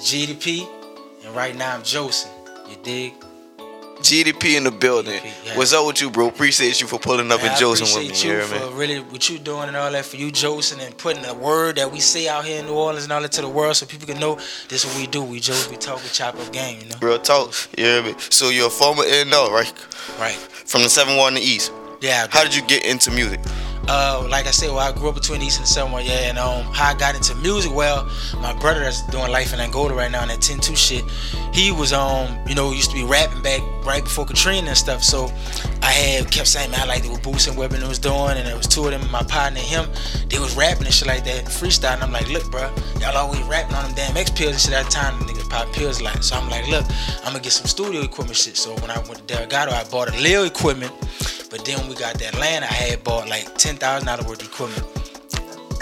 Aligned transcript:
Geedy 0.00 0.40
P, 0.40 0.66
and 1.24 1.36
right 1.36 1.54
now 1.54 1.74
I'm 1.74 1.82
Jocin. 1.82 2.30
You 2.68 2.76
dig? 2.82 3.12
Geedy 3.98 4.32
P 4.40 4.56
in 4.56 4.64
the 4.64 4.70
building. 4.70 5.12
Geedy 5.20 5.22
P, 5.22 5.48
yeah. 5.48 5.56
What's 5.58 5.74
up 5.74 5.86
with 5.86 6.00
you, 6.00 6.10
bro? 6.10 6.28
Appreciate 6.28 6.80
you 6.80 6.86
for 6.86 6.98
pulling 6.98 7.30
up 7.30 7.40
Man, 7.42 7.50
and 7.50 7.58
Jocing 7.58 7.84
with 7.84 7.96
me. 7.96 8.06
appreciate 8.06 8.36
You 8.36 8.42
for 8.44 8.70
me? 8.70 8.78
really 8.78 9.00
what 9.00 9.28
you 9.28 9.38
doing 9.38 9.68
and 9.68 9.76
all 9.76 9.92
that 9.92 10.06
for 10.06 10.16
you, 10.16 10.32
Jocin, 10.32 10.84
and 10.84 10.96
putting 10.96 11.22
the 11.22 11.34
word 11.34 11.76
that 11.76 11.92
we 11.92 12.00
say 12.00 12.28
out 12.28 12.46
here 12.46 12.60
in 12.60 12.66
New 12.66 12.72
Orleans 12.72 13.04
and 13.04 13.12
all 13.12 13.20
that 13.20 13.32
to 13.32 13.42
the 13.42 13.48
world 13.48 13.76
so 13.76 13.84
people 13.84 14.06
can 14.06 14.18
know 14.18 14.36
this 14.68 14.84
is 14.84 14.86
what 14.86 14.96
we 14.96 15.06
do. 15.06 15.22
We 15.22 15.38
Joe, 15.38 15.62
we 15.70 15.76
talk, 15.76 16.02
we 16.02 16.08
chop 16.08 16.34
up 16.34 16.50
game, 16.50 16.80
you 16.80 16.88
know? 16.88 16.96
Real 17.02 17.18
talk. 17.18 17.52
You 17.76 17.84
hear 17.84 18.02
me? 18.02 18.14
So 18.30 18.48
you're 18.48 18.68
a 18.68 18.70
former 18.70 19.02
NL, 19.02 19.50
right? 19.50 19.72
Right. 20.18 20.34
From 20.34 20.80
the 20.80 20.88
7-1 20.88 21.28
in 21.28 21.34
the 21.34 21.40
East. 21.42 21.72
Yeah. 22.00 22.26
How 22.30 22.42
did 22.42 22.56
you 22.56 22.62
get 22.62 22.86
into 22.86 23.10
music? 23.10 23.40
Uh, 23.90 24.24
like 24.30 24.46
I 24.46 24.52
said, 24.52 24.68
well, 24.68 24.78
I 24.78 24.92
grew 24.92 25.08
up 25.08 25.16
between 25.16 25.42
East 25.42 25.58
and 25.58 25.66
Selma, 25.66 26.00
yeah, 26.00 26.30
and 26.30 26.38
um, 26.38 26.62
how 26.72 26.90
I 26.90 26.94
got 26.94 27.16
into 27.16 27.34
music, 27.34 27.74
well, 27.74 28.08
my 28.40 28.52
brother 28.52 28.78
that's 28.78 29.04
doing 29.08 29.32
life 29.32 29.52
in 29.52 29.58
Angola 29.58 29.92
right 29.94 30.10
now, 30.10 30.22
and 30.22 30.30
that 30.30 30.38
10-2 30.38 30.76
shit, 30.76 31.04
he 31.52 31.72
was, 31.72 31.92
um, 31.92 32.38
you 32.46 32.54
know, 32.54 32.70
used 32.70 32.90
to 32.90 32.96
be 32.96 33.02
rapping 33.02 33.42
back 33.42 33.60
right 33.84 34.04
before 34.04 34.24
Katrina 34.24 34.68
and 34.68 34.76
stuff, 34.76 35.02
so 35.02 35.26
I 35.82 35.90
had 35.90 36.30
kept 36.30 36.46
saying, 36.46 36.70
man, 36.70 36.82
I 36.82 36.84
liked 36.84 37.08
what 37.08 37.20
Boots 37.24 37.48
and 37.48 37.56
Webbin 37.56 37.86
was 37.88 37.98
doing, 37.98 38.38
and 38.38 38.46
it 38.46 38.56
was 38.56 38.68
two 38.68 38.84
of 38.84 38.92
them, 38.92 39.10
my 39.10 39.24
partner 39.24 39.58
and 39.58 39.66
him, 39.66 39.90
they 40.28 40.38
was 40.38 40.54
rapping 40.54 40.86
and 40.86 40.94
shit 40.94 41.08
like 41.08 41.24
that, 41.24 41.38
and 41.38 41.48
freestyle, 41.48 41.94
and 41.94 42.04
I'm 42.04 42.12
like, 42.12 42.30
look, 42.30 42.48
bro, 42.48 42.72
y'all 43.00 43.16
always 43.16 43.42
rapping 43.42 43.74
on 43.74 43.86
them 43.86 43.94
damn 43.96 44.16
X 44.16 44.30
pills 44.30 44.52
and 44.52 44.60
shit 44.60 44.72
at 44.72 44.84
the 44.84 44.90
time, 44.92 45.18
the 45.18 45.32
niggas 45.32 45.50
pop 45.50 45.72
pills 45.72 45.98
a 46.00 46.04
lot, 46.04 46.22
so 46.22 46.36
I'm 46.36 46.48
like, 46.48 46.68
look, 46.68 46.86
I'm 47.24 47.32
gonna 47.32 47.40
get 47.40 47.52
some 47.52 47.66
studio 47.66 48.02
equipment 48.02 48.36
shit, 48.36 48.56
so 48.56 48.72
when 48.76 48.92
I 48.92 48.98
went 49.00 49.16
to 49.16 49.24
Delgado, 49.34 49.72
I 49.72 49.82
bought 49.90 50.14
a 50.14 50.20
Lil 50.20 50.44
equipment, 50.44 50.92
but 51.50 51.64
then 51.64 51.78
when 51.80 51.88
we 51.88 51.96
got 51.96 52.14
that 52.20 52.38
land, 52.38 52.64
I 52.64 52.68
had 52.72 53.02
bought 53.02 53.28
like 53.28 53.56
ten 53.56 53.76
thousand 53.76 54.06
dollars 54.06 54.26
worth 54.26 54.40
of 54.40 54.48
equipment. 54.48 54.86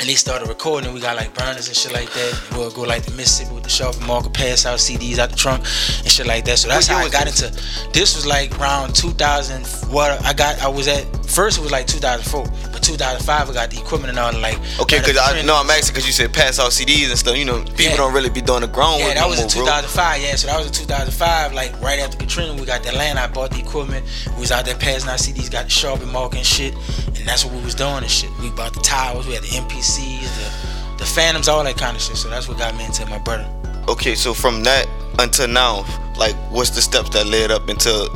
And 0.01 0.09
they 0.09 0.15
started 0.15 0.49
recording, 0.49 0.95
we 0.95 1.01
got 1.01 1.17
like 1.17 1.35
burners 1.35 1.67
and 1.67 1.77
shit 1.77 1.93
like 1.93 2.09
that. 2.13 2.43
And 2.51 2.59
we'll 2.59 2.71
go 2.71 2.83
like 2.83 3.03
the 3.03 3.11
Mississippi 3.13 3.53
with 3.53 3.65
the 3.65 3.69
Sharp 3.69 4.01
market, 4.07 4.33
pass 4.33 4.65
out 4.65 4.79
CDs 4.79 5.19
out 5.19 5.31
the 5.31 5.37
trunk 5.37 5.59
and 5.59 6.09
shit 6.09 6.25
like 6.25 6.45
that. 6.45 6.59
So 6.59 6.69
that's 6.69 6.87
how 6.87 6.99
I 6.99 7.09
got 7.09 7.27
into. 7.27 7.51
This 7.92 8.15
was 8.15 8.25
like 8.25 8.57
around 8.61 8.95
2000. 8.95 9.67
What 9.92 10.25
I 10.25 10.33
got, 10.33 10.62
I 10.62 10.69
was 10.69 10.87
at 10.87 11.05
first. 11.27 11.59
It 11.59 11.62
was 11.62 11.73
like 11.73 11.89
2004, 11.89 12.67
but 12.79 12.87
2005 12.87 13.51
I 13.51 13.53
got 13.53 13.71
the 13.71 13.79
equipment 13.79 14.11
and 14.11 14.19
all. 14.19 14.33
Like 14.41 14.59
Okay, 14.81 14.98
because 14.98 15.19
I 15.19 15.43
know 15.43 15.57
I'm 15.57 15.69
asking 15.71 15.95
because 15.95 16.07
you 16.07 16.12
said 16.12 16.33
pass 16.33 16.59
out 16.59 16.71
CDs 16.71 17.09
and 17.11 17.19
stuff. 17.19 17.37
You 17.37 17.45
know, 17.45 17.62
people 17.62 17.85
Yeah. 17.85 17.97
don't 17.97 18.15
really 18.15 18.31
be 18.31 18.41
doing 18.41 18.61
the 18.62 18.69
ground 18.69 19.01
Yeah, 19.01 19.15
that 19.15 19.20
no 19.23 19.29
was 19.29 19.41
in 19.41 19.48
bro. 19.48 19.65
2005. 19.67 20.20
Yeah, 20.23 20.37
so 20.37 20.47
that 20.48 20.59
was 20.59 20.67
in 20.69 20.73
2005. 20.73 21.53
Like 21.53 21.79
right 21.81 21.98
after 21.98 22.17
Katrina, 22.17 22.55
we 22.55 22.65
got 22.65 22.83
the 22.83 22.93
land. 22.93 23.19
I 23.19 23.27
bought 23.27 23.51
the 23.51 23.59
equipment. 23.59 24.07
We 24.35 24.41
was 24.41 24.53
out 24.53 24.65
there 24.65 24.77
passing 24.77 25.09
out 25.11 25.19
CDs, 25.19 25.51
got 25.51 25.65
the 25.65 25.70
Sharp 25.70 26.01
and 26.03 26.12
mark 26.12 26.35
and 26.35 26.45
shit, 26.47 26.75
and 27.07 27.27
that's 27.27 27.45
what 27.45 27.55
we 27.55 27.61
was 27.62 27.75
doing 27.75 27.98
and 27.98 28.11
shit. 28.11 28.31
We 28.41 28.51
bought 28.51 28.75
the 28.75 28.81
towers, 28.81 29.27
we 29.27 29.35
had 29.35 29.42
the 29.42 29.48
MPCs, 29.48 30.23
the 30.23 30.69
the 30.98 31.07
Phantoms, 31.07 31.48
all 31.48 31.63
that 31.63 31.77
kind 31.77 31.97
of 31.97 32.03
shit. 32.03 32.17
So 32.17 32.29
that's 32.29 32.48
what 32.48 32.59
got 32.59 32.75
me 32.77 32.85
into 32.85 33.07
my 33.07 33.19
brother. 33.19 33.47
Okay, 33.89 34.15
so 34.17 34.35
from 34.35 34.65
that 34.65 34.87
until 35.20 35.47
now, 35.48 35.85
like, 36.17 36.35
what's 36.51 36.70
the 36.70 36.83
steps 36.83 37.11
that 37.11 37.27
led 37.27 37.51
up 37.51 37.69
into? 37.69 38.09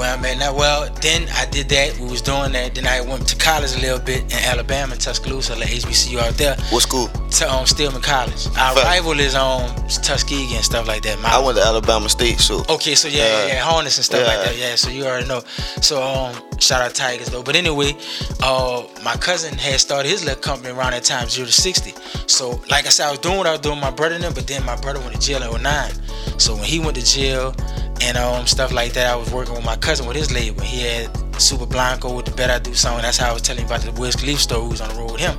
Where 0.00 0.10
I'm 0.14 0.24
at 0.24 0.38
now. 0.38 0.54
Well, 0.54 0.88
then 1.02 1.28
I 1.34 1.44
did 1.44 1.68
that. 1.68 1.98
We 1.98 2.08
was 2.08 2.22
doing 2.22 2.52
that. 2.52 2.74
Then 2.74 2.86
I 2.86 3.02
went 3.02 3.28
to 3.28 3.36
college 3.36 3.76
a 3.76 3.80
little 3.80 3.98
bit 3.98 4.22
in 4.32 4.38
Alabama, 4.48 4.96
Tuscaloosa, 4.96 5.54
like 5.56 5.68
HBCU 5.68 6.18
out 6.18 6.32
there, 6.38 6.56
What 6.70 6.80
school? 6.84 7.08
to 7.08 7.52
um, 7.52 7.66
Stillman 7.66 8.00
College. 8.00 8.46
Our 8.56 8.74
Fact. 8.74 8.76
rival 8.86 9.20
is 9.20 9.34
um 9.34 9.68
Tuskegee 10.02 10.54
and 10.56 10.64
stuff 10.64 10.88
like 10.88 11.02
that. 11.02 11.20
My 11.20 11.28
I 11.28 11.38
went 11.38 11.58
to 11.58 11.64
Alabama 11.64 12.08
State, 12.08 12.38
so 12.40 12.64
Okay, 12.70 12.94
so 12.94 13.08
yeah, 13.08 13.18
yeah, 13.18 13.46
Yeah. 13.46 13.46
yeah, 13.56 13.60
harness 13.60 13.98
and 13.98 14.04
stuff 14.06 14.26
like 14.26 14.42
that. 14.42 14.56
Yeah, 14.56 14.74
so 14.76 14.88
you 14.88 15.04
already 15.04 15.28
know. 15.28 15.42
So 15.82 16.02
um, 16.02 16.34
shout 16.58 16.80
out 16.80 16.94
Tigers 16.94 17.28
though. 17.28 17.42
But 17.42 17.54
anyway, 17.56 17.94
uh, 18.42 18.84
my 19.04 19.16
cousin 19.16 19.52
had 19.58 19.80
started 19.80 20.08
his 20.08 20.24
little 20.24 20.40
company 20.40 20.72
around 20.72 20.92
that 20.92 21.04
time, 21.04 21.28
zero 21.28 21.44
to 21.46 21.52
sixty. 21.52 21.92
So 22.26 22.58
like 22.70 22.86
I 22.86 22.88
said, 22.88 23.08
I 23.08 23.10
was 23.10 23.18
doing 23.20 23.36
what 23.36 23.46
I 23.46 23.52
was 23.52 23.60
doing 23.60 23.78
my 23.78 23.90
brother 23.90 24.14
and 24.14 24.24
them, 24.24 24.32
but 24.32 24.46
then 24.46 24.64
my 24.64 24.76
brother 24.76 24.98
went 25.00 25.12
to 25.12 25.20
jail 25.20 25.42
in 25.42 25.62
09. 25.62 25.92
So 26.38 26.54
when 26.54 26.64
he 26.64 26.78
went 26.78 26.96
to 26.96 27.04
jail 27.04 27.54
and 28.02 28.16
um 28.16 28.46
stuff 28.46 28.72
like 28.72 28.92
that, 28.94 29.06
I 29.06 29.16
was 29.16 29.30
working 29.32 29.54
with 29.54 29.64
my 29.64 29.76
cousin 29.76 30.06
with 30.06 30.16
his 30.16 30.32
label. 30.32 30.62
He 30.62 30.82
had 30.82 31.40
Super 31.40 31.66
Blanco 31.66 32.14
with 32.14 32.26
the 32.26 32.32
Bet 32.32 32.50
I 32.50 32.58
Do 32.58 32.74
song. 32.74 33.02
That's 33.02 33.18
how 33.18 33.30
I 33.30 33.32
was 33.32 33.42
telling 33.42 33.62
you 33.62 33.66
about 33.66 33.82
the 33.82 33.92
Wiz 33.92 34.16
Khalifa 34.16 34.40
story. 34.40 34.62
Who 34.62 34.68
was 34.70 34.80
on 34.80 34.88
the 34.90 34.94
road 34.96 35.12
with 35.12 35.20
him. 35.20 35.36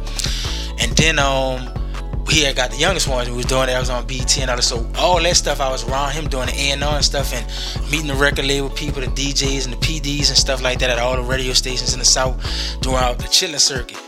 And 0.79 0.95
then 0.97 1.19
um 1.19 1.81
he 2.29 2.43
had 2.43 2.55
got 2.55 2.71
the 2.71 2.77
youngest 2.77 3.07
ones 3.07 3.27
who 3.27 3.35
was 3.35 3.45
doing 3.45 3.67
it. 3.67 3.73
I 3.73 3.79
was 3.79 3.89
on 3.89 4.05
BT 4.07 4.41
and 4.41 4.49
all 4.49 4.55
that. 4.55 4.61
So 4.63 4.89
all 4.97 5.21
that 5.21 5.35
stuff, 5.35 5.59
I 5.59 5.69
was 5.69 5.87
around 5.87 6.13
him 6.13 6.29
doing 6.29 6.47
the 6.47 6.53
A&R 6.53 6.95
and 6.95 7.03
stuff 7.03 7.33
and 7.33 7.45
meeting 7.91 8.07
the 8.07 8.15
record 8.15 8.45
label 8.45 8.69
people, 8.69 9.01
the 9.01 9.07
DJs 9.07 9.65
and 9.65 9.73
the 9.73 9.77
PDs 9.77 10.29
and 10.29 10.37
stuff 10.37 10.61
like 10.61 10.79
that 10.79 10.89
at 10.89 10.99
all 10.99 11.15
the 11.15 11.23
radio 11.23 11.51
stations 11.53 11.93
in 11.93 11.99
the 11.99 12.05
South 12.05 12.41
throughout 12.81 13.17
the 13.17 13.25
chitlin 13.25 13.59
circuit. 13.59 13.99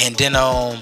And 0.00 0.14
then 0.16 0.36
um, 0.36 0.78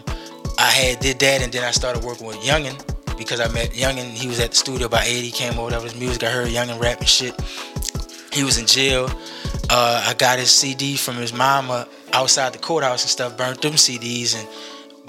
I 0.58 0.70
had 0.70 1.00
did 1.00 1.18
that 1.18 1.42
and 1.42 1.52
then 1.52 1.64
I 1.64 1.72
started 1.72 2.04
working 2.04 2.26
with 2.26 2.36
Youngin 2.36 2.93
because 3.16 3.40
I 3.40 3.48
met 3.48 3.70
Youngin. 3.70 4.10
He 4.10 4.28
was 4.28 4.40
at 4.40 4.50
the 4.50 4.56
studio 4.56 4.88
by 4.88 5.04
80, 5.04 5.30
came 5.30 5.58
over, 5.58 5.70
that 5.70 5.82
his 5.82 5.94
music. 5.94 6.22
I 6.24 6.30
heard 6.30 6.48
Youngin 6.48 6.80
rap 6.80 7.00
and 7.00 7.08
shit. 7.08 7.34
He 8.32 8.44
was 8.44 8.58
in 8.58 8.66
jail. 8.66 9.08
Uh, 9.70 10.04
I 10.06 10.14
got 10.14 10.38
his 10.38 10.50
CD 10.50 10.96
from 10.96 11.16
his 11.16 11.32
mama 11.32 11.88
outside 12.12 12.52
the 12.52 12.58
courthouse 12.58 13.02
and 13.02 13.10
stuff, 13.10 13.36
burnt 13.36 13.62
them 13.62 13.72
CDs 13.72 14.38
and 14.38 14.48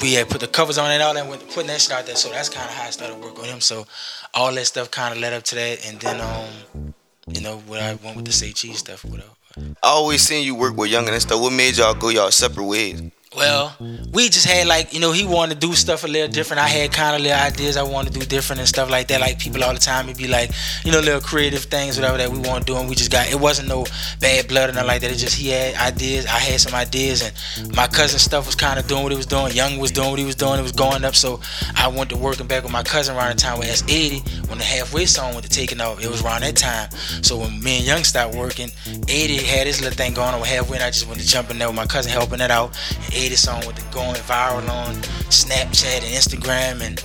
we 0.02 0.14
had 0.14 0.30
put 0.30 0.42
the 0.42 0.48
covers 0.48 0.78
on 0.78 0.92
and 0.92 1.02
all 1.02 1.14
that, 1.14 1.28
went 1.28 1.48
putting 1.50 1.68
that 1.68 1.82
shit 1.82 1.92
out 1.92 2.06
there. 2.06 2.16
So 2.16 2.30
that's 2.30 2.50
kind 2.50 2.68
of 2.68 2.76
how 2.76 2.88
I 2.88 2.90
started 2.90 3.18
working 3.22 3.42
with 3.42 3.50
him. 3.50 3.62
So 3.62 3.86
all 4.34 4.54
that 4.54 4.66
stuff 4.66 4.92
kind 4.92 5.14
of 5.14 5.20
led 5.20 5.34
up 5.34 5.44
to 5.44 5.56
that, 5.56 5.88
and 5.88 6.00
then 6.00 6.22
um, 6.22 6.94
you 7.28 7.42
know, 7.42 7.58
when 7.68 7.82
I 7.82 7.96
went 7.96 8.16
with 8.16 8.26
the 8.26 8.32
say 8.32 8.52
cheese 8.52 8.80
stuff, 8.80 9.06
whatever. 9.06 9.30
I 9.58 9.88
always 9.88 10.22
seen 10.22 10.46
you 10.46 10.54
work 10.54 10.76
with 10.76 10.92
Youngin 10.92 11.14
and 11.14 11.22
stuff. 11.22 11.40
What 11.40 11.54
made 11.54 11.78
y'all 11.78 11.94
go 11.94 12.10
y'all 12.10 12.32
separate 12.32 12.66
ways? 12.66 13.02
Well, 13.36 13.76
we 14.14 14.30
just 14.30 14.48
had 14.48 14.66
like, 14.66 14.94
you 14.94 15.02
know, 15.02 15.12
he 15.12 15.26
wanted 15.26 15.60
to 15.60 15.68
do 15.68 15.74
stuff 15.74 16.06
a 16.06 16.08
little 16.08 16.30
different. 16.30 16.62
I 16.62 16.68
had 16.68 16.94
kind 16.94 17.16
of 17.16 17.22
little 17.22 17.38
ideas 17.38 17.76
I 17.76 17.84
wanted 17.84 18.14
to 18.14 18.20
do 18.20 18.26
different 18.26 18.62
and 18.62 18.68
stuff 18.68 18.90
like 18.90 19.10
that. 19.10 19.20
Like 19.20 19.40
people 19.40 19.62
all 19.62 19.74
the 19.74 19.80
time, 19.80 20.06
it'd 20.06 20.18
be 20.18 20.30
like, 20.30 20.52
you 20.86 20.92
know, 20.92 21.00
little 21.00 21.20
creative 21.20 21.64
things, 21.64 21.98
whatever 21.98 22.18
that 22.18 22.30
we 22.30 22.40
want 22.40 22.66
to 22.66 22.74
do. 22.74 22.78
And 22.80 22.88
we 22.88 22.96
just 22.96 23.12
got, 23.12 23.30
it 23.30 23.40
wasn't 23.40 23.68
no 23.68 23.86
bad 24.22 24.48
blood 24.48 24.70
or 24.70 24.74
nothing 24.74 24.88
like 24.88 25.02
that. 25.02 25.12
It 25.12 25.18
just, 25.18 25.36
he 25.36 25.50
had 25.50 25.76
ideas. 25.76 26.26
I 26.28 26.40
had 26.40 26.62
some 26.62 26.74
ideas. 26.74 27.24
And 27.24 27.76
my 27.76 27.88
cousin 27.88 28.20
stuff 28.20 28.46
was 28.46 28.56
kind 28.56 28.80
of 28.80 28.88
doing 28.88 29.04
what 29.04 29.12
he 29.12 29.18
was 29.18 29.26
doing. 29.26 29.52
Young 29.52 29.80
was 29.80 29.92
doing 29.92 30.12
what 30.12 30.20
he 30.20 30.26
was 30.26 30.36
doing. 30.36 30.58
It 30.58 30.64
was 30.64 30.72
going 30.72 31.04
up. 31.04 31.16
So 31.16 31.42
I 31.76 31.90
went 31.90 32.10
to 32.12 32.18
working 32.18 32.48
back 32.48 32.64
with 32.64 32.72
my 32.72 32.84
cousin 32.84 33.18
around 33.18 33.36
the 33.36 33.42
time 33.42 33.60
with 33.60 33.68
S80 33.68 34.48
when 34.48 34.60
the 34.60 34.64
halfway 34.64 35.06
song 35.06 35.42
to 35.42 35.50
taking 35.50 35.82
off. 35.82 36.02
It 36.02 36.10
was 36.10 36.24
around 36.24 36.42
that 36.42 36.56
time. 36.56 36.90
So 37.22 37.38
when 37.40 37.62
me 37.62 37.78
and 37.80 37.86
Young 37.86 38.04
stopped 38.06 38.34
working, 38.34 38.70
80 39.10 39.38
had 39.44 39.68
his 39.68 39.82
little 39.82 39.98
thing 39.98 40.14
going 40.14 40.34
on 40.34 40.42
halfway. 40.42 40.78
And 40.78 40.86
I 40.86 40.90
just 40.90 41.06
went 41.06 41.20
to 41.20 41.28
jump 41.28 41.52
in 41.52 41.58
there 41.58 41.68
with 41.68 41.76
my 41.76 41.86
cousin 41.86 42.14
helping 42.14 42.40
it 42.40 42.50
out. 42.50 42.80
And 43.14 43.25
80 43.26 43.36
song 43.36 43.66
with 43.66 43.80
it 43.80 43.92
going 43.92 44.16
viral 44.22 44.70
on 44.70 44.94
Snapchat 45.34 46.04
and 46.04 46.14
Instagram 46.14 46.82
and 46.86 47.04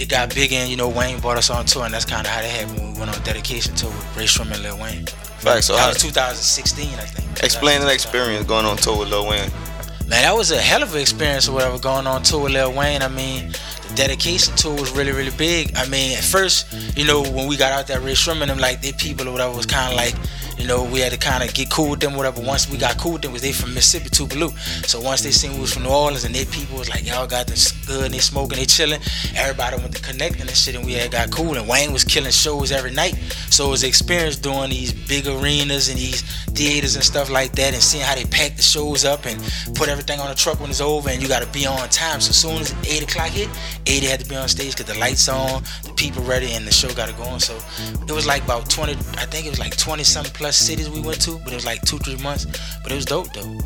it 0.00 0.08
got 0.08 0.34
big 0.34 0.52
and 0.52 0.68
you 0.68 0.76
know 0.76 0.88
Wayne 0.88 1.20
brought 1.20 1.36
us 1.36 1.48
on 1.48 1.64
tour 1.64 1.84
and 1.84 1.94
that's 1.94 2.04
kind 2.04 2.26
of 2.26 2.32
how 2.32 2.40
that 2.40 2.48
happened 2.48 2.78
when 2.80 2.92
we 2.92 2.98
went 2.98 3.16
on 3.16 3.22
dedication 3.22 3.74
tour 3.76 3.90
with 3.90 4.16
Rae 4.16 4.24
Sremmurd 4.24 4.54
and 4.54 4.62
Lil 4.64 4.78
Wayne. 4.78 5.06
Facts. 5.06 5.66
So 5.66 5.76
that 5.76 5.94
was 5.94 6.02
2016, 6.02 6.88
I 6.88 7.04
think. 7.04 7.44
explain 7.44 7.80
that 7.82 7.92
experience 7.92 8.46
going 8.46 8.66
on 8.66 8.76
tour 8.78 8.98
with 8.98 9.10
Lil 9.10 9.28
Wayne. 9.28 9.50
Man, 10.08 10.22
that 10.22 10.34
was 10.34 10.50
a 10.50 10.58
hell 10.58 10.82
of 10.82 10.92
an 10.92 11.00
experience 11.00 11.48
or 11.48 11.52
whatever 11.52 11.78
going 11.78 12.08
on 12.08 12.24
tour 12.24 12.42
with 12.42 12.52
Lil 12.52 12.72
Wayne. 12.72 13.00
I 13.00 13.08
mean, 13.08 13.52
the 13.88 13.94
dedication 13.94 14.56
tour 14.56 14.74
was 14.74 14.90
really, 14.90 15.12
really 15.12 15.30
big. 15.36 15.76
I 15.76 15.86
mean, 15.88 16.18
at 16.18 16.24
first, 16.24 16.66
you 16.98 17.06
know, 17.06 17.22
when 17.22 17.46
we 17.46 17.56
got 17.56 17.70
out 17.70 17.86
there, 17.86 18.00
Rae 18.00 18.14
Sremmurd 18.14 18.42
and 18.42 18.50
them, 18.50 18.58
like, 18.58 18.82
they 18.82 18.90
people 18.92 19.28
or 19.28 19.32
whatever 19.32 19.56
was 19.56 19.66
kind 19.66 19.92
of 19.92 19.96
like, 19.96 20.16
you 20.60 20.66
know, 20.66 20.84
we 20.84 21.00
had 21.00 21.12
to 21.12 21.18
kind 21.18 21.42
of 21.42 21.54
get 21.54 21.70
cool 21.70 21.90
with 21.90 22.00
them, 22.00 22.14
whatever. 22.14 22.42
Once 22.42 22.68
we 22.68 22.76
got 22.76 22.98
cool 22.98 23.14
with 23.14 23.22
them, 23.22 23.32
was 23.32 23.40
they 23.40 23.52
from 23.52 23.72
Mississippi, 23.72 24.10
Tupelo. 24.10 24.48
So 24.86 25.00
once 25.00 25.22
they 25.22 25.30
seen 25.30 25.54
we 25.54 25.60
was 25.60 25.72
from 25.72 25.84
New 25.84 25.90
Orleans 25.90 26.24
and 26.24 26.34
their 26.34 26.44
people 26.44 26.78
was 26.78 26.90
like, 26.90 27.06
y'all 27.06 27.26
got 27.26 27.46
this 27.46 27.72
good 27.86 28.06
and 28.06 28.14
they 28.14 28.18
smoking, 28.18 28.58
they 28.58 28.66
chilling. 28.66 29.00
Everybody 29.34 29.76
went 29.76 29.96
to 29.96 30.02
connecting 30.02 30.42
and 30.42 30.50
shit 30.50 30.74
and 30.74 30.84
we 30.84 30.92
had 30.92 31.12
got 31.12 31.30
cool. 31.30 31.56
And 31.56 31.66
Wayne 31.66 31.92
was 31.92 32.04
killing 32.04 32.30
shows 32.30 32.72
every 32.72 32.90
night. 32.90 33.14
So 33.50 33.68
it 33.68 33.70
was 33.70 33.84
experience 33.84 34.36
doing 34.36 34.70
these 34.70 34.92
big 34.92 35.26
arenas 35.26 35.88
and 35.88 35.98
these 35.98 36.22
theaters 36.50 36.94
and 36.94 37.04
stuff 37.04 37.30
like 37.30 37.52
that 37.52 37.72
and 37.72 37.82
seeing 37.82 38.04
how 38.04 38.14
they 38.14 38.24
pack 38.24 38.56
the 38.56 38.62
shows 38.62 39.04
up 39.04 39.24
and 39.24 39.40
put 39.74 39.88
everything 39.88 40.20
on 40.20 40.28
the 40.28 40.34
truck 40.34 40.60
when 40.60 40.68
it's 40.68 40.80
over 40.80 41.08
and 41.08 41.22
you 41.22 41.28
got 41.28 41.42
to 41.42 41.48
be 41.48 41.66
on 41.66 41.88
time. 41.88 42.20
So 42.20 42.30
as 42.30 42.36
soon 42.36 42.60
as 42.60 42.74
8 42.84 43.02
o'clock 43.04 43.28
hit, 43.30 43.48
80 43.86 44.06
had 44.06 44.20
to 44.20 44.28
be 44.28 44.36
on 44.36 44.48
stage 44.48 44.76
because 44.76 44.92
the 44.92 44.98
lights 45.00 45.28
on, 45.28 45.62
the 45.84 45.92
people 45.96 46.22
ready, 46.24 46.52
and 46.52 46.66
the 46.66 46.72
show 46.72 46.92
got 46.94 47.08
to 47.08 47.14
go 47.14 47.22
on. 47.24 47.40
So 47.40 47.58
it 48.06 48.12
was 48.12 48.26
like 48.26 48.44
about 48.44 48.68
20, 48.68 48.92
I 48.92 49.26
think 49.26 49.46
it 49.46 49.50
was 49.50 49.58
like 49.58 49.76
20 49.76 50.04
something 50.04 50.32
plus 50.34 50.49
cities 50.52 50.88
we 50.90 51.00
went 51.00 51.20
to, 51.22 51.38
but 51.38 51.52
it 51.52 51.56
was 51.56 51.66
like 51.66 51.80
two, 51.82 51.98
three 51.98 52.16
months. 52.16 52.46
But 52.82 52.92
it 52.92 52.94
was 52.94 53.04
dope 53.04 53.32
though. 53.32 53.58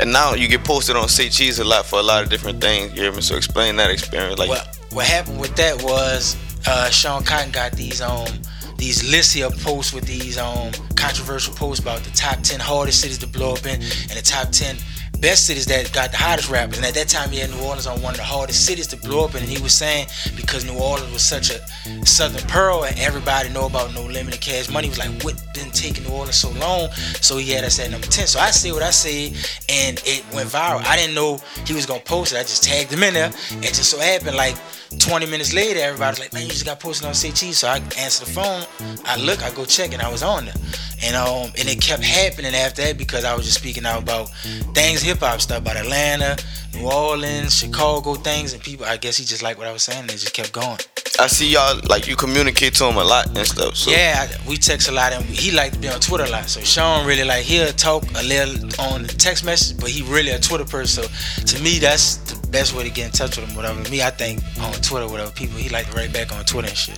And 0.00 0.12
now 0.12 0.34
you 0.34 0.48
get 0.48 0.64
posted 0.64 0.96
on 0.96 1.08
Say 1.08 1.28
Cheese 1.28 1.58
a 1.58 1.64
lot 1.64 1.86
for 1.86 1.98
a 1.98 2.02
lot 2.02 2.22
of 2.22 2.30
different 2.30 2.60
things. 2.60 2.94
You 2.94 3.02
hear 3.02 3.12
me? 3.12 3.20
So 3.20 3.36
explain 3.36 3.76
that 3.76 3.90
experience. 3.90 4.38
Like, 4.38 4.48
what 4.48 4.78
what 4.92 5.06
happened 5.06 5.40
with 5.40 5.54
that 5.56 5.82
was 5.82 6.36
uh, 6.66 6.90
Sean 6.90 7.24
Cotton 7.24 7.50
got 7.50 7.72
these 7.72 8.00
um 8.00 8.28
these 8.76 9.08
lists 9.10 9.36
posts 9.62 9.92
with 9.92 10.04
these 10.04 10.38
um 10.38 10.72
controversial 10.96 11.54
posts 11.54 11.80
about 11.82 12.02
the 12.02 12.10
top 12.10 12.40
ten 12.40 12.60
hardest 12.60 13.00
cities 13.00 13.18
to 13.18 13.26
blow 13.26 13.52
up 13.52 13.66
in 13.66 13.80
and 13.80 14.10
the 14.10 14.22
top 14.22 14.50
ten 14.50 14.76
best 15.18 15.46
cities 15.46 15.66
that 15.66 15.92
got 15.92 16.10
the 16.10 16.16
hottest 16.16 16.48
rappers. 16.50 16.78
And 16.78 16.86
at 16.86 16.94
that 16.94 17.08
time, 17.08 17.30
he 17.30 17.38
had 17.38 17.50
New 17.50 17.60
Orleans 17.60 17.86
on 17.86 18.00
one 18.02 18.14
of 18.14 18.18
the 18.18 18.24
hardest 18.24 18.66
cities 18.66 18.86
to 18.88 18.96
blow 18.96 19.24
up. 19.24 19.34
And 19.34 19.44
he 19.44 19.60
was 19.62 19.74
saying 19.74 20.06
because 20.36 20.64
New 20.64 20.78
Orleans 20.78 21.12
was 21.12 21.22
such 21.22 21.50
a 21.50 21.60
southern 22.06 22.46
pearl 22.48 22.84
and 22.84 22.98
everybody 22.98 23.48
know 23.48 23.66
about 23.66 23.94
No 23.94 24.02
Limit 24.04 24.34
and 24.34 24.40
Cash 24.40 24.70
Money, 24.70 24.88
was 24.88 24.98
like, 24.98 25.10
what 25.22 25.42
been 25.54 25.70
taking 25.70 26.04
New 26.04 26.10
Orleans 26.10 26.36
so 26.36 26.50
long? 26.50 26.90
So 27.20 27.36
he 27.36 27.50
had 27.52 27.64
us 27.64 27.78
at 27.80 27.90
number 27.90 28.06
10. 28.06 28.26
So 28.26 28.38
I 28.40 28.50
say 28.50 28.72
what 28.72 28.82
I 28.82 28.90
say, 28.90 29.28
and 29.68 30.00
it 30.04 30.24
went 30.34 30.48
viral. 30.48 30.84
I 30.84 30.96
didn't 30.96 31.14
know 31.14 31.40
he 31.66 31.74
was 31.74 31.86
gonna 31.86 32.00
post 32.00 32.32
it. 32.32 32.36
I 32.36 32.42
just 32.42 32.62
tagged 32.62 32.92
him 32.92 33.02
in 33.02 33.14
there. 33.14 33.28
It 33.62 33.74
just 33.74 33.90
so 33.90 33.98
happened 33.98 34.36
like 34.36 34.56
20 34.98 35.26
minutes 35.26 35.52
later, 35.52 35.80
everybody's 35.80 36.20
like, 36.20 36.32
man, 36.32 36.44
you 36.44 36.50
just 36.50 36.64
got 36.64 36.80
posted 36.80 37.06
on 37.06 37.14
CT. 37.14 37.54
So 37.54 37.68
I 37.68 37.76
answer 37.98 38.24
the 38.24 38.30
phone. 38.30 38.64
I 39.04 39.18
look, 39.18 39.42
I 39.42 39.50
go 39.50 39.64
check, 39.64 39.92
and 39.92 40.02
I 40.02 40.10
was 40.10 40.22
on 40.22 40.46
there. 40.46 40.54
And 41.02 41.16
um, 41.16 41.52
and 41.58 41.68
it 41.68 41.80
kept 41.80 42.02
happening 42.02 42.54
after 42.54 42.82
that 42.82 42.96
because 42.96 43.24
I 43.24 43.34
was 43.34 43.44
just 43.44 43.58
speaking 43.58 43.84
out 43.84 44.02
about 44.02 44.30
things, 44.74 45.03
hip 45.04 45.18
hop 45.18 45.40
stuff, 45.40 45.58
about 45.58 45.76
Atlanta, 45.76 46.36
New 46.74 46.90
Orleans, 46.90 47.54
Chicago 47.54 48.14
things, 48.14 48.52
and 48.52 48.62
people. 48.62 48.86
I 48.86 48.96
guess 48.96 49.16
he 49.16 49.24
just 49.24 49.42
liked 49.42 49.58
what 49.58 49.68
I 49.68 49.72
was 49.72 49.82
saying. 49.82 50.00
And 50.00 50.10
it 50.10 50.18
just 50.18 50.32
kept 50.32 50.52
going. 50.52 50.78
I 51.20 51.28
see 51.28 51.52
y'all 51.52 51.80
like 51.88 52.08
you 52.08 52.16
communicate 52.16 52.74
to 52.74 52.86
him 52.86 52.96
a 52.96 53.04
lot 53.04 53.26
and 53.26 53.46
stuff. 53.46 53.76
So. 53.76 53.90
Yeah, 53.90 54.26
we 54.48 54.56
text 54.56 54.88
a 54.88 54.92
lot, 54.92 55.12
and 55.12 55.24
he 55.24 55.52
liked 55.52 55.74
to 55.74 55.80
be 55.80 55.88
on 55.88 56.00
Twitter 56.00 56.24
a 56.24 56.30
lot. 56.30 56.48
So 56.48 56.60
Sean 56.60 57.06
really 57.06 57.24
like 57.24 57.44
he'll 57.44 57.72
talk 57.72 58.02
a 58.16 58.22
little 58.24 58.68
on 58.80 59.02
the 59.02 59.14
text 59.16 59.44
message, 59.44 59.78
but 59.78 59.90
he 59.90 60.02
really 60.02 60.30
a 60.30 60.40
Twitter 60.40 60.64
person. 60.64 61.04
So 61.04 61.44
to 61.44 61.62
me, 61.62 61.78
that's 61.78 62.16
the 62.16 62.43
best 62.54 62.72
way 62.72 62.84
to 62.84 62.90
get 62.90 63.06
in 63.06 63.10
touch 63.10 63.36
with 63.36 63.48
him. 63.48 63.56
Whatever. 63.56 63.82
Me, 63.90 64.00
I 64.00 64.10
think 64.10 64.40
on 64.60 64.72
Twitter, 64.74 65.08
whatever 65.08 65.32
people 65.32 65.58
he 65.58 65.68
like 65.68 65.90
to 65.90 65.92
write 65.96 66.12
back 66.12 66.32
on 66.32 66.44
Twitter 66.44 66.68
and 66.68 66.78
shit. 66.78 66.96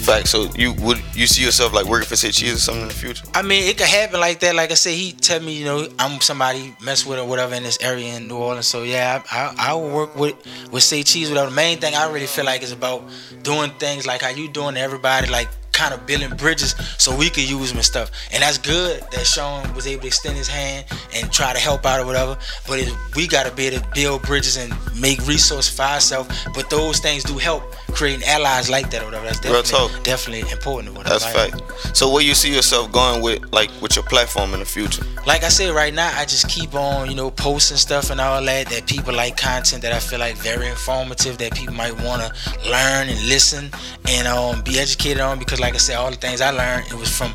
Fact. 0.00 0.26
So 0.26 0.50
you 0.56 0.72
would 0.82 1.00
you 1.14 1.28
see 1.28 1.44
yourself 1.44 1.72
like 1.72 1.86
working 1.86 2.08
for 2.08 2.16
Say 2.16 2.32
Cheese 2.32 2.54
or 2.54 2.58
something 2.58 2.82
in 2.82 2.88
the 2.88 2.94
future? 2.94 3.24
I 3.32 3.42
mean, 3.42 3.62
it 3.68 3.78
could 3.78 3.86
happen 3.86 4.18
like 4.18 4.40
that. 4.40 4.56
Like 4.56 4.72
I 4.72 4.74
said, 4.74 4.94
he 4.94 5.12
tell 5.12 5.40
me, 5.40 5.56
you 5.56 5.64
know, 5.64 5.88
I'm 6.00 6.20
somebody 6.20 6.74
mess 6.82 7.06
with 7.06 7.20
or 7.20 7.24
whatever 7.24 7.54
in 7.54 7.62
this 7.62 7.78
area 7.80 8.16
in 8.16 8.26
New 8.26 8.36
Orleans. 8.36 8.66
So 8.66 8.82
yeah, 8.82 9.22
I, 9.30 9.38
I, 9.38 9.70
I 9.70 9.74
will 9.74 9.90
work 9.90 10.16
with 10.16 10.34
with 10.72 10.82
Say 10.82 11.04
Cheese. 11.04 11.28
Whatever. 11.28 11.50
The 11.50 11.56
main 11.56 11.78
thing 11.78 11.94
I 11.94 12.10
really 12.10 12.26
feel 12.26 12.44
like 12.44 12.64
is 12.64 12.72
about 12.72 13.04
doing 13.42 13.70
things 13.78 14.06
like 14.06 14.22
how 14.22 14.30
you 14.30 14.48
doing 14.48 14.74
to 14.74 14.80
everybody, 14.80 15.28
like 15.30 15.48
kind 15.76 15.92
of 15.92 16.06
building 16.06 16.34
bridges 16.36 16.74
so 16.96 17.14
we 17.14 17.28
could 17.28 17.48
use 17.48 17.68
them 17.68 17.76
and 17.76 17.84
stuff. 17.84 18.10
And 18.32 18.42
that's 18.42 18.56
good 18.56 19.02
that 19.12 19.26
Sean 19.26 19.72
was 19.74 19.86
able 19.86 20.00
to 20.02 20.06
extend 20.06 20.36
his 20.36 20.48
hand 20.48 20.86
and 21.14 21.30
try 21.30 21.52
to 21.52 21.58
help 21.58 21.84
out 21.84 22.00
or 22.00 22.06
whatever. 22.06 22.38
But 22.66 22.78
it, 22.78 22.92
we 23.14 23.28
got 23.28 23.44
to 23.44 23.52
be 23.52 23.66
able 23.66 23.84
to 23.84 23.88
build 23.94 24.22
bridges 24.22 24.56
and 24.56 24.72
make 24.98 25.24
resources 25.26 25.74
for 25.74 25.82
ourselves. 25.82 26.34
But 26.54 26.70
those 26.70 26.98
things 26.98 27.22
do 27.24 27.36
help 27.36 27.62
creating 27.88 28.26
allies 28.26 28.70
like 28.70 28.90
that 28.90 29.02
or 29.02 29.06
whatever. 29.06 29.26
That's 29.26 29.40
definitely, 29.40 30.02
definitely 30.02 30.50
important. 30.50 30.94
That's 31.04 31.26
fact. 31.26 31.60
So 31.96 32.10
where 32.10 32.22
you 32.22 32.34
see 32.34 32.54
yourself 32.54 32.90
going 32.90 33.22
with 33.22 33.52
like 33.52 33.70
with 33.82 33.96
your 33.96 34.04
platform 34.04 34.54
in 34.54 34.60
the 34.60 34.66
future? 34.66 35.02
Like 35.26 35.44
I 35.44 35.48
said, 35.48 35.74
right 35.74 35.92
now 35.92 36.10
I 36.16 36.24
just 36.24 36.48
keep 36.48 36.74
on, 36.74 37.10
you 37.10 37.16
know, 37.16 37.30
posting 37.30 37.76
stuff 37.76 38.10
and 38.10 38.20
all 38.20 38.42
that 38.44 38.68
that 38.68 38.86
people 38.86 39.14
like 39.14 39.36
content 39.36 39.82
that 39.82 39.92
I 39.92 39.98
feel 39.98 40.20
like 40.20 40.36
very 40.36 40.68
informative 40.68 41.38
that 41.38 41.54
people 41.54 41.74
might 41.74 41.92
want 42.02 42.22
to 42.22 42.70
learn 42.70 43.08
and 43.08 43.28
listen 43.28 43.70
and 44.08 44.28
um, 44.28 44.62
be 44.62 44.78
educated 44.78 45.20
on 45.20 45.38
because 45.38 45.60
like 45.60 45.65
I 45.74 45.78
said, 45.78 45.96
all 45.96 46.10
the 46.10 46.16
things 46.16 46.40
I 46.40 46.50
learned 46.50 46.86
it 46.88 46.94
was 46.94 47.14
from 47.14 47.34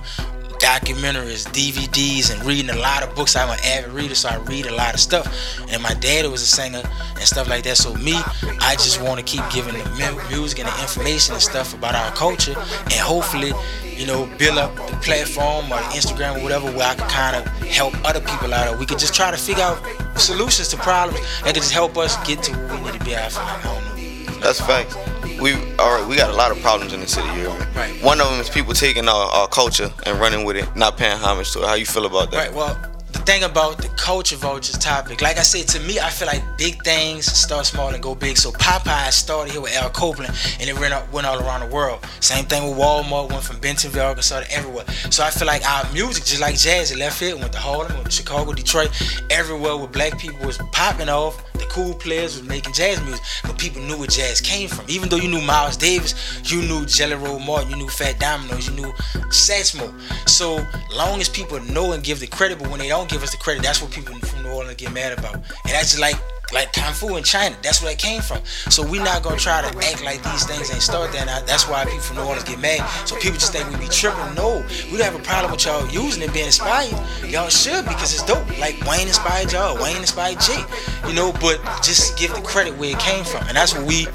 documentaries, 0.61 1.47
DVDs, 1.49 2.31
and 2.31 2.45
reading 2.45 2.69
a 2.69 2.77
lot 2.77 3.01
of 3.01 3.15
books. 3.15 3.35
I'm 3.35 3.49
an 3.49 3.57
avid 3.65 3.91
reader, 3.91 4.13
so 4.13 4.29
I 4.29 4.37
read 4.37 4.67
a 4.67 4.75
lot 4.75 4.93
of 4.93 4.99
stuff. 4.99 5.25
And 5.69 5.81
my 5.81 5.95
dad 5.95 6.29
was 6.29 6.43
a 6.43 6.45
singer 6.45 6.83
and 7.15 7.23
stuff 7.23 7.49
like 7.49 7.63
that. 7.63 7.77
So 7.77 7.95
me, 7.95 8.13
I 8.61 8.73
just 8.73 9.01
want 9.01 9.19
to 9.19 9.25
keep 9.25 9.43
giving 9.51 9.73
the 9.73 10.25
music 10.29 10.59
and 10.59 10.67
the 10.67 10.81
information 10.81 11.33
and 11.33 11.41
stuff 11.41 11.73
about 11.73 11.95
our 11.95 12.11
culture, 12.11 12.55
and 12.55 12.93
hopefully, 12.93 13.53
you 13.83 14.05
know, 14.05 14.29
build 14.37 14.59
up 14.59 14.75
the 14.75 14.97
platform 14.97 15.65
or 15.65 15.81
Instagram 15.97 16.39
or 16.39 16.43
whatever 16.43 16.71
where 16.71 16.87
I 16.87 16.95
can 16.95 17.09
kind 17.09 17.35
of 17.35 17.47
help 17.67 17.93
other 18.07 18.21
people 18.21 18.53
out. 18.53 18.73
Or 18.73 18.77
we 18.77 18.85
could 18.85 18.99
just 18.99 19.15
try 19.15 19.31
to 19.31 19.37
figure 19.37 19.63
out 19.63 19.79
solutions 20.15 20.67
to 20.69 20.77
problems 20.77 21.19
that 21.41 21.55
could 21.55 21.63
just 21.63 21.73
help 21.73 21.97
us 21.97 22.15
get 22.27 22.43
to 22.43 22.51
where 22.53 22.83
we 22.83 22.91
need 22.91 22.99
to 22.99 23.05
be. 23.05 23.11
Know. 23.11 24.39
That's 24.39 24.61
facts 24.61 24.95
we 25.41 25.55
all 25.79 25.97
right. 25.97 26.07
We 26.07 26.15
got 26.15 26.29
a 26.29 26.35
lot 26.35 26.51
of 26.51 26.61
problems 26.61 26.93
in 26.93 26.99
the 26.99 27.07
city 27.07 27.27
here. 27.29 27.49
Right. 27.75 27.91
One 28.03 28.21
of 28.21 28.29
them 28.29 28.39
is 28.39 28.49
people 28.49 28.73
taking 28.73 29.09
our, 29.09 29.25
our 29.31 29.47
culture 29.47 29.91
and 30.05 30.19
running 30.19 30.45
with 30.45 30.55
it, 30.55 30.75
not 30.75 30.97
paying 30.97 31.17
homage 31.17 31.51
to 31.53 31.63
it. 31.63 31.67
How 31.67 31.73
you 31.73 31.85
feel 31.85 32.05
about 32.05 32.31
that? 32.31 32.37
Right. 32.37 32.53
Well, 32.53 32.79
the 33.11 33.19
thing 33.19 33.43
about 33.43 33.79
the 33.79 33.89
culture 33.89 34.35
vultures 34.35 34.77
topic, 34.77 35.21
like 35.21 35.37
I 35.37 35.41
said, 35.41 35.67
to 35.69 35.79
me, 35.81 35.99
I 35.99 36.09
feel 36.09 36.27
like 36.27 36.43
big 36.57 36.83
things 36.83 37.25
start 37.25 37.65
small 37.65 37.89
and 37.89 38.01
go 38.01 38.15
big. 38.15 38.37
So 38.37 38.51
Popeye 38.51 39.11
started 39.11 39.51
here 39.51 39.61
with 39.61 39.75
Al 39.75 39.89
Copeland, 39.89 40.33
and 40.59 40.69
it 40.69 40.79
went, 40.79 40.93
went 41.11 41.27
all 41.27 41.39
around 41.39 41.61
the 41.61 41.75
world. 41.75 42.05
Same 42.19 42.45
thing 42.45 42.63
with 42.69 42.77
Walmart, 42.77 43.29
went 43.31 43.43
from 43.43 43.59
Bentonville, 43.59 44.05
Arkansas 44.07 44.41
to 44.41 44.51
everywhere. 44.51 44.85
So 45.09 45.23
I 45.23 45.29
feel 45.29 45.47
like 45.47 45.67
our 45.67 45.91
music, 45.91 46.23
just 46.23 46.41
like 46.41 46.55
jazz, 46.55 46.91
it 46.91 46.97
left 46.97 47.19
here, 47.19 47.35
went 47.35 47.51
to 47.53 47.59
Harlem, 47.59 47.93
went 47.93 48.05
to 48.05 48.11
Chicago, 48.11 48.53
Detroit, 48.53 48.89
everywhere 49.29 49.75
where 49.75 49.87
black 49.87 50.17
people 50.17 50.45
was 50.45 50.57
popping 50.71 51.09
off. 51.09 51.43
The 51.61 51.67
cool 51.67 51.93
players 51.93 52.39
was 52.39 52.47
making 52.47 52.73
jazz 52.73 52.99
music, 53.03 53.23
but 53.43 53.57
people 53.57 53.81
knew 53.83 53.95
where 53.95 54.07
jazz 54.07 54.41
came 54.41 54.67
from. 54.67 54.83
Even 54.89 55.09
though 55.09 55.17
you 55.17 55.29
knew 55.29 55.41
Miles 55.41 55.77
Davis, 55.77 56.15
you 56.51 56.61
knew 56.63 56.85
Jelly 56.87 57.13
Roll 57.13 57.37
Morton, 57.37 57.69
you 57.69 57.77
knew 57.77 57.87
Fat 57.87 58.19
Dominoes, 58.19 58.67
you 58.67 58.73
knew 58.73 58.91
Satchmo. 59.29 59.93
So 60.27 60.65
long 60.95 61.21
as 61.21 61.29
people 61.29 61.59
know 61.61 61.91
and 61.91 62.03
give 62.03 62.19
the 62.19 62.25
credit, 62.25 62.57
but 62.57 62.69
when 62.69 62.79
they 62.79 62.89
don't 62.89 63.09
give 63.09 63.21
us 63.21 63.31
the 63.31 63.37
credit. 63.37 63.61
That's 63.61 63.79
what 63.79 63.91
people 63.91 64.15
from 64.15 64.41
New 64.41 64.49
Orleans 64.49 64.75
get 64.75 64.91
mad 64.91 65.17
about. 65.17 65.35
And 65.35 65.43
that's 65.65 65.91
just 65.91 65.99
like 65.99 66.15
like 66.53 66.73
kung 66.73 66.93
fu 66.93 67.17
in 67.17 67.23
China. 67.23 67.55
That's 67.61 67.81
where 67.81 67.91
it 67.91 67.99
came 67.99 68.21
from. 68.21 68.39
So 68.69 68.85
we're 68.85 69.03
not 69.03 69.23
gonna 69.23 69.37
try 69.37 69.61
to 69.61 69.67
act 69.67 70.03
like 70.03 70.23
these 70.23 70.45
things 70.45 70.71
ain't 70.71 70.81
start 70.81 71.11
there. 71.11 71.25
That's 71.25 71.67
why 71.67 71.85
people 71.85 71.99
from 71.99 72.17
New 72.17 72.23
Orleans 72.23 72.43
get 72.43 72.59
mad. 72.59 72.81
So 73.07 73.15
people 73.15 73.37
just 73.37 73.51
think 73.51 73.69
we 73.69 73.77
be 73.77 73.87
tripping. 73.87 74.35
No, 74.35 74.63
we 74.91 74.97
don't 74.97 75.05
have 75.05 75.15
a 75.15 75.23
problem 75.23 75.51
with 75.51 75.65
y'all 75.65 75.87
using 75.89 76.23
it 76.23 76.33
being 76.33 76.45
inspired. 76.45 76.93
Y'all 77.25 77.49
should 77.49 77.85
because 77.85 78.13
it's 78.13 78.25
dope. 78.25 78.45
Like 78.59 78.79
Wayne 78.85 79.07
inspired 79.07 79.51
y'all, 79.51 79.81
Wayne 79.81 79.97
inspired 79.97 80.39
Jay. 80.39 80.63
You 81.07 81.13
know, 81.13 81.31
but 81.33 81.59
just 81.83 82.17
give 82.17 82.33
the 82.33 82.41
credit 82.41 82.77
where 82.77 82.91
it 82.91 82.99
came 82.99 83.23
from. 83.23 83.47
And 83.47 83.55
that's 83.57 83.73
what 83.73 83.85
we 83.85 84.07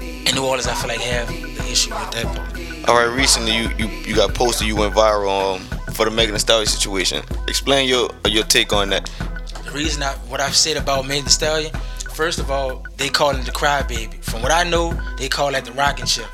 in 0.00 0.34
New 0.34 0.44
Orleans 0.44 0.66
I 0.66 0.74
feel 0.74 0.88
like 0.88 1.00
have 1.00 1.28
the 1.28 1.70
issue 1.70 1.90
with 1.90 2.10
that. 2.12 2.88
All 2.88 2.96
right, 2.96 3.14
recently 3.14 3.56
you 3.56 3.68
you, 3.78 3.86
you 3.86 4.14
got 4.16 4.34
posted, 4.34 4.66
you 4.66 4.76
went 4.76 4.94
viral. 4.94 5.56
Um, 5.58 5.78
for 5.98 6.04
the 6.04 6.12
Megan 6.12 6.32
Thee 6.32 6.38
Stallion 6.38 6.66
situation. 6.66 7.24
Explain 7.48 7.88
your 7.88 8.08
your 8.28 8.44
take 8.44 8.72
on 8.72 8.88
that. 8.90 9.10
The 9.68 9.74
reason 9.74 10.02
I 10.02 10.12
what 10.28 10.40
I've 10.40 10.56
said 10.56 10.78
about 10.78 11.06
Megan 11.06 11.24
Thee 11.24 11.30
Stallion, 11.30 11.72
first 12.14 12.38
of 12.38 12.50
all, 12.50 12.86
they 12.96 13.10
call 13.10 13.36
it 13.36 13.44
the 13.44 13.52
crybaby. 13.52 14.14
From 14.24 14.40
what 14.40 14.50
I 14.50 14.64
know, 14.64 14.98
they 15.18 15.28
call 15.28 15.52
that 15.52 15.66
the 15.66 15.72
rocking 15.72 16.06
chair. 16.06 16.26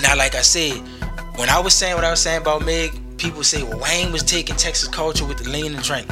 Now, 0.00 0.16
like 0.16 0.36
I 0.36 0.42
said, 0.42 0.74
when 1.34 1.48
I 1.48 1.58
was 1.58 1.74
saying 1.74 1.96
what 1.96 2.04
I 2.04 2.10
was 2.10 2.20
saying 2.20 2.42
about 2.42 2.64
Meg, 2.64 2.92
people 3.18 3.42
say, 3.42 3.64
well, 3.64 3.80
Wayne 3.80 4.12
was 4.12 4.22
taking 4.22 4.54
Texas 4.54 4.88
culture 4.88 5.24
with 5.24 5.38
the 5.38 5.50
lean 5.50 5.74
and 5.74 5.82
drink. 5.82 6.08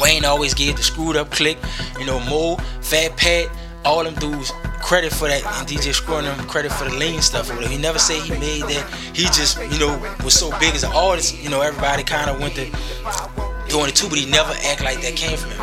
Wayne 0.00 0.24
always 0.24 0.52
gave 0.52 0.76
the 0.76 0.82
screwed 0.82 1.16
up 1.16 1.30
click, 1.30 1.58
you 1.98 2.06
know, 2.06 2.18
Mo, 2.28 2.56
Fat 2.80 3.16
Pat, 3.16 3.48
all 3.84 4.02
them 4.02 4.14
dudes 4.16 4.52
credit 4.82 5.12
for 5.12 5.28
that 5.28 5.44
and 5.44 5.68
DJ 5.68 5.94
Screw 5.94 6.20
them 6.22 6.36
credit 6.48 6.72
for 6.72 6.84
the 6.84 6.96
lean 6.96 7.20
stuff 7.22 7.50
He 7.60 7.78
never 7.78 7.98
said 7.98 8.20
he 8.22 8.32
made 8.32 8.62
that. 8.62 8.90
He 9.14 9.24
just, 9.24 9.58
you 9.70 9.78
know, 9.78 10.16
was 10.24 10.34
so 10.34 10.50
big 10.58 10.74
as 10.74 10.82
an 10.82 10.92
artist, 10.92 11.40
you 11.40 11.50
know, 11.50 11.60
everybody 11.60 12.02
kind 12.02 12.28
of 12.28 12.40
went 12.40 12.54
to 12.56 13.49
doing 13.70 13.88
it 13.88 13.96
too, 13.96 14.08
but 14.08 14.18
he 14.18 14.26
never 14.26 14.52
act 14.66 14.82
like 14.82 15.00
that 15.00 15.14
came 15.16 15.38
from 15.38 15.50
him. 15.50 15.60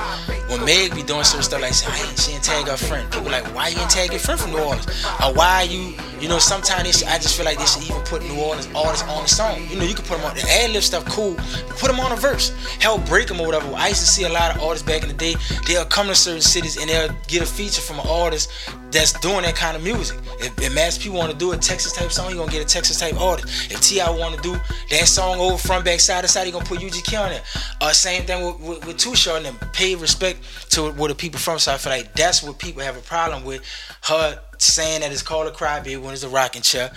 When 0.48 0.64
Meg 0.64 0.96
be 0.96 1.04
doing 1.04 1.24
certain 1.24 1.44
stuff 1.44 1.62
like 1.62 1.76
I 1.86 2.08
ain't 2.08 2.18
she 2.18 2.32
ain't 2.32 2.44
tag 2.44 2.68
her 2.68 2.78
friend. 2.78 3.12
People 3.12 3.30
like, 3.30 3.44
why 3.54 3.68
you 3.68 3.80
ain't 3.80 3.90
tag 3.90 4.12
your 4.12 4.20
friend 4.20 4.40
from 4.40 4.52
New 4.52 4.60
Orleans? 4.60 4.88
Or 5.22 5.34
why 5.34 5.64
you, 5.64 5.94
you 6.22 6.28
know, 6.28 6.40
sometimes 6.40 7.04
I 7.04 7.18
just 7.18 7.36
feel 7.36 7.46
like 7.46 7.58
they 7.58 7.66
should 7.66 7.84
even 7.84 8.02
put 8.04 8.24
New 8.24 8.40
Orleans 8.40 8.68
artists 8.76 9.08
on 9.08 9.24
the 9.24 9.30
song. 9.30 9.68
You 9.70 9.78
know, 9.78 9.86
you 9.86 9.94
can 9.94 10.06
put 10.06 10.18
them 10.18 10.26
on 10.26 10.36
the 10.36 10.44
ad 10.44 10.72
lib 10.72 10.84
stuff, 10.84 11.06
cool. 11.06 11.36
Put 11.78 11.88
them 11.88 12.00
on 12.00 12.12
a 12.12 12.16
verse. 12.16 12.50
Help 12.80 13.06
break 13.06 13.28
them 13.28 13.40
or 13.40 13.46
whatever. 13.46 13.74
I 13.76 13.90
used 13.90 14.02
to 14.02 14.08
see 14.08 14.24
a 14.24 14.30
lot 14.30 14.56
of 14.56 14.62
artists 14.62 14.88
back 14.88 15.04
in 15.04 15.10
the 15.10 15.16
day. 15.16 15.36
They'll 15.68 15.86
come 15.86 16.08
to 16.08 16.16
certain 16.16 16.42
cities 16.42 16.78
and 16.78 16.90
they'll 16.90 17.14
get 17.28 17.42
a 17.42 17.46
feature 17.46 17.82
from 17.82 18.00
an 18.00 18.08
artist 18.08 18.50
that's 18.92 19.14
doing 19.20 19.44
that 19.44 19.56
kind 19.56 19.76
of 19.76 19.84
music. 19.84 20.18
If, 20.40 20.60
if 20.62 20.74
Mass 20.74 20.98
P 20.98 21.10
want 21.10 21.32
to 21.32 21.38
do 21.38 21.52
a 21.52 21.58
Texas 21.58 21.94
type 21.94 22.12
song, 22.12 22.30
he 22.30 22.38
gonna 22.38 22.52
get 22.52 22.64
a 22.64 22.68
Texas 22.68 23.00
type 23.00 23.20
artist. 23.20 23.72
If 23.72 23.82
T.I. 23.82 24.10
want 24.10 24.36
to 24.36 24.42
do 24.42 24.58
that 24.90 25.08
song 25.08 25.40
over 25.40 25.58
front, 25.58 25.86
back, 25.86 26.00
side 26.00 26.22
to 26.22 26.28
side, 26.28 26.46
he 26.46 26.52
gonna 26.52 26.66
put 26.66 26.80
UGK 26.80 27.20
on 27.20 27.32
it. 27.32 27.44
Uh, 27.82 27.92
same 27.92 28.24
thing 28.24 28.46
with, 28.46 28.86
with, 28.86 28.88
with 28.88 29.18
Short 29.18 29.46
and 29.46 29.60
pay 29.74 29.96
respect 29.96 30.40
to 30.72 30.92
where 30.92 31.10
the 31.10 31.16
people 31.16 31.40
from. 31.40 31.60
So 31.60 31.74
I 31.74 31.78
feel 31.78 31.92
like 31.92 32.14
that's 32.14 32.44
what 32.44 32.60
people 32.60 32.82
have 32.82 32.98
a 32.98 33.02
problem 33.02 33.44
with. 33.44 33.62
Her 34.04 34.42
saying 34.62 35.02
that 35.02 35.12
it's 35.12 35.22
called 35.22 35.48
a 35.48 35.52
crybaby 35.52 36.02
when 36.02 36.14
it's 36.14 36.24
a 36.24 36.30
rocking 36.30 36.62
chair. 36.62 36.92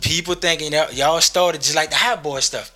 People 0.00 0.34
thinking 0.34 0.70
that 0.72 0.94
y'all 0.94 1.20
started 1.20 1.62
just 1.62 1.76
like 1.76 1.90
the 1.90 1.96
hot 1.96 2.22
boy 2.22 2.40
stuff 2.40 2.72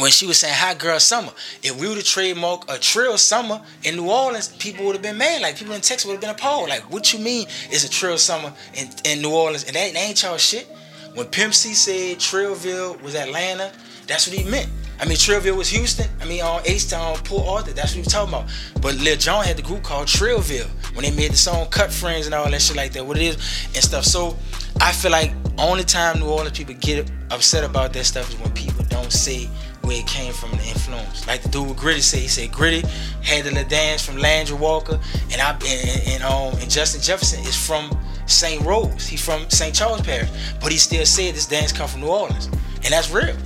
when 0.00 0.10
she 0.10 0.26
was 0.26 0.38
saying 0.38 0.54
hot 0.54 0.78
girl 0.78 0.98
summer. 1.00 1.32
If 1.62 1.80
we 1.80 1.88
would 1.88 1.96
have 1.96 2.06
trademarked 2.06 2.64
a 2.68 2.78
trill 2.78 3.18
summer 3.18 3.60
in 3.84 3.96
New 3.96 4.10
Orleans, 4.10 4.48
people 4.56 4.86
would 4.86 4.94
have 4.94 5.02
been 5.02 5.18
mad. 5.18 5.42
Like 5.42 5.56
people 5.56 5.74
in 5.74 5.80
Texas 5.80 6.06
would 6.06 6.12
have 6.12 6.20
been 6.20 6.30
appalled. 6.30 6.68
Like, 6.68 6.90
what 6.90 7.12
you 7.12 7.18
mean 7.18 7.46
is 7.70 7.84
a 7.84 7.88
trill 7.88 8.18
summer 8.18 8.52
in, 8.74 8.88
in 9.04 9.22
New 9.22 9.32
Orleans? 9.32 9.64
And 9.64 9.74
that, 9.76 9.92
that 9.92 9.98
ain't 9.98 10.22
y'all 10.22 10.36
shit. 10.36 10.66
When 11.14 11.26
Pimp 11.26 11.54
C 11.54 11.74
said 11.74 12.18
Trillville 12.18 13.00
was 13.02 13.14
Atlanta, 13.14 13.72
that's 14.06 14.28
what 14.28 14.36
he 14.36 14.48
meant. 14.48 14.68
I 15.00 15.04
mean, 15.04 15.16
Trillville 15.16 15.56
was 15.56 15.68
Houston. 15.68 16.08
I 16.20 16.24
mean, 16.24 16.42
on 16.42 16.62
H 16.64 16.90
Town, 16.90 17.16
Port 17.18 17.46
Arthur. 17.46 17.72
That's 17.72 17.94
what 17.94 18.04
was 18.04 18.12
talking 18.12 18.34
about. 18.34 18.48
But 18.80 18.96
Lil 18.96 19.16
Jon 19.16 19.44
had 19.44 19.56
the 19.56 19.62
group 19.62 19.82
called 19.84 20.08
Trillville 20.08 20.68
when 20.94 21.04
they 21.04 21.12
made 21.12 21.30
the 21.30 21.36
song 21.36 21.68
Cut 21.70 21.92
Friends 21.92 22.26
and 22.26 22.34
all 22.34 22.50
that 22.50 22.60
shit 22.60 22.76
like 22.76 22.92
that. 22.92 23.06
What 23.06 23.16
it 23.16 23.22
is 23.22 23.34
and 23.74 23.84
stuff. 23.84 24.04
So 24.04 24.36
I 24.80 24.92
feel 24.92 25.12
like 25.12 25.32
only 25.56 25.84
time 25.84 26.18
New 26.18 26.26
Orleans 26.26 26.56
people 26.56 26.74
get 26.74 27.10
upset 27.30 27.62
about 27.62 27.92
that 27.92 28.04
stuff 28.04 28.28
is 28.28 28.38
when 28.40 28.50
people 28.52 28.84
don't 28.88 29.12
say 29.12 29.48
where 29.82 30.00
it 30.00 30.06
came 30.06 30.32
from 30.32 30.50
the 30.50 30.64
influence. 30.66 31.26
Like 31.26 31.42
the 31.42 31.48
dude 31.48 31.68
with 31.68 31.78
Griddy 31.78 32.00
said, 32.00 32.20
he 32.20 32.28
said 32.28 32.52
Griddy 32.52 32.82
had 33.22 33.44
the 33.44 33.64
dance 33.64 34.04
from 34.04 34.18
Landry 34.18 34.56
Walker, 34.56 34.98
and 35.32 35.40
I 35.40 35.52
and, 35.52 36.02
and 36.08 36.22
um 36.24 36.60
and 36.60 36.70
Justin 36.70 37.00
Jefferson 37.00 37.40
is 37.44 37.56
from 37.56 37.96
St. 38.26 38.64
Rose. 38.64 39.06
He 39.06 39.16
from 39.16 39.48
St. 39.48 39.74
Charles 39.74 40.02
Parish, 40.02 40.28
but 40.60 40.72
he 40.72 40.78
still 40.78 41.06
said 41.06 41.34
this 41.34 41.46
dance 41.46 41.72
come 41.72 41.88
from 41.88 42.00
New 42.00 42.08
Orleans, 42.08 42.46
and 42.84 42.92
that's 42.92 43.10
real. 43.10 43.36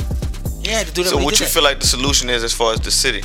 Yeah, 0.62 0.84
to 0.84 0.92
do 0.92 1.02
that. 1.02 1.10
So 1.10 1.18
what 1.18 1.40
you 1.40 1.46
feel 1.46 1.62
like 1.62 1.80
the 1.80 1.86
solution 1.86 2.30
is 2.30 2.44
as 2.44 2.52
far 2.52 2.72
as 2.72 2.80
the 2.80 2.90
city? 2.90 3.22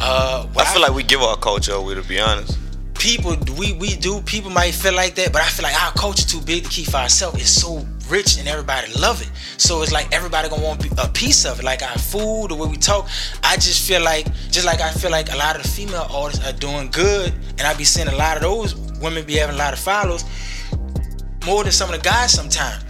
Uh, 0.00 0.46
I 0.56 0.64
feel 0.64 0.82
I, 0.84 0.88
like 0.88 0.94
we 0.94 1.02
give 1.02 1.22
our 1.22 1.36
culture 1.36 1.72
away 1.72 1.94
to 1.94 2.02
be 2.02 2.20
honest. 2.20 2.58
People, 2.94 3.36
we 3.58 3.72
we 3.72 3.94
do. 3.96 4.20
People 4.22 4.50
might 4.50 4.74
feel 4.74 4.94
like 4.94 5.14
that, 5.14 5.32
but 5.32 5.42
I 5.42 5.48
feel 5.48 5.62
like 5.62 5.80
our 5.80 5.92
culture 5.92 6.26
too 6.26 6.40
big 6.40 6.64
to 6.64 6.70
keep 6.70 6.86
for 6.86 6.96
ourselves. 6.96 7.40
It's 7.40 7.50
so 7.50 7.86
rich 8.08 8.38
and 8.38 8.48
everybody 8.48 8.92
love 8.94 9.20
it. 9.22 9.30
So 9.58 9.82
it's 9.82 9.92
like 9.92 10.12
everybody 10.12 10.48
gonna 10.48 10.62
want 10.62 10.84
a 10.98 11.08
piece 11.08 11.44
of 11.44 11.60
it. 11.60 11.64
Like 11.64 11.82
our 11.82 11.98
food, 11.98 12.50
the 12.50 12.54
way 12.54 12.68
we 12.68 12.76
talk. 12.76 13.08
I 13.44 13.56
just 13.56 13.86
feel 13.86 14.02
like, 14.02 14.26
just 14.50 14.66
like 14.66 14.80
I 14.80 14.90
feel 14.90 15.10
like 15.10 15.32
a 15.32 15.36
lot 15.36 15.56
of 15.56 15.62
the 15.62 15.68
female 15.68 16.06
artists 16.10 16.44
are 16.46 16.52
doing 16.52 16.90
good, 16.90 17.32
and 17.58 17.62
I 17.62 17.74
be 17.74 17.84
seeing 17.84 18.08
a 18.08 18.16
lot 18.16 18.36
of 18.36 18.42
those 18.42 18.74
women 19.00 19.24
be 19.24 19.34
having 19.34 19.54
a 19.54 19.58
lot 19.58 19.72
of 19.72 19.78
followers 19.78 20.24
more 21.44 21.62
than 21.62 21.72
some 21.72 21.92
of 21.92 21.96
the 21.96 22.02
guys 22.02 22.32
sometimes. 22.32 22.82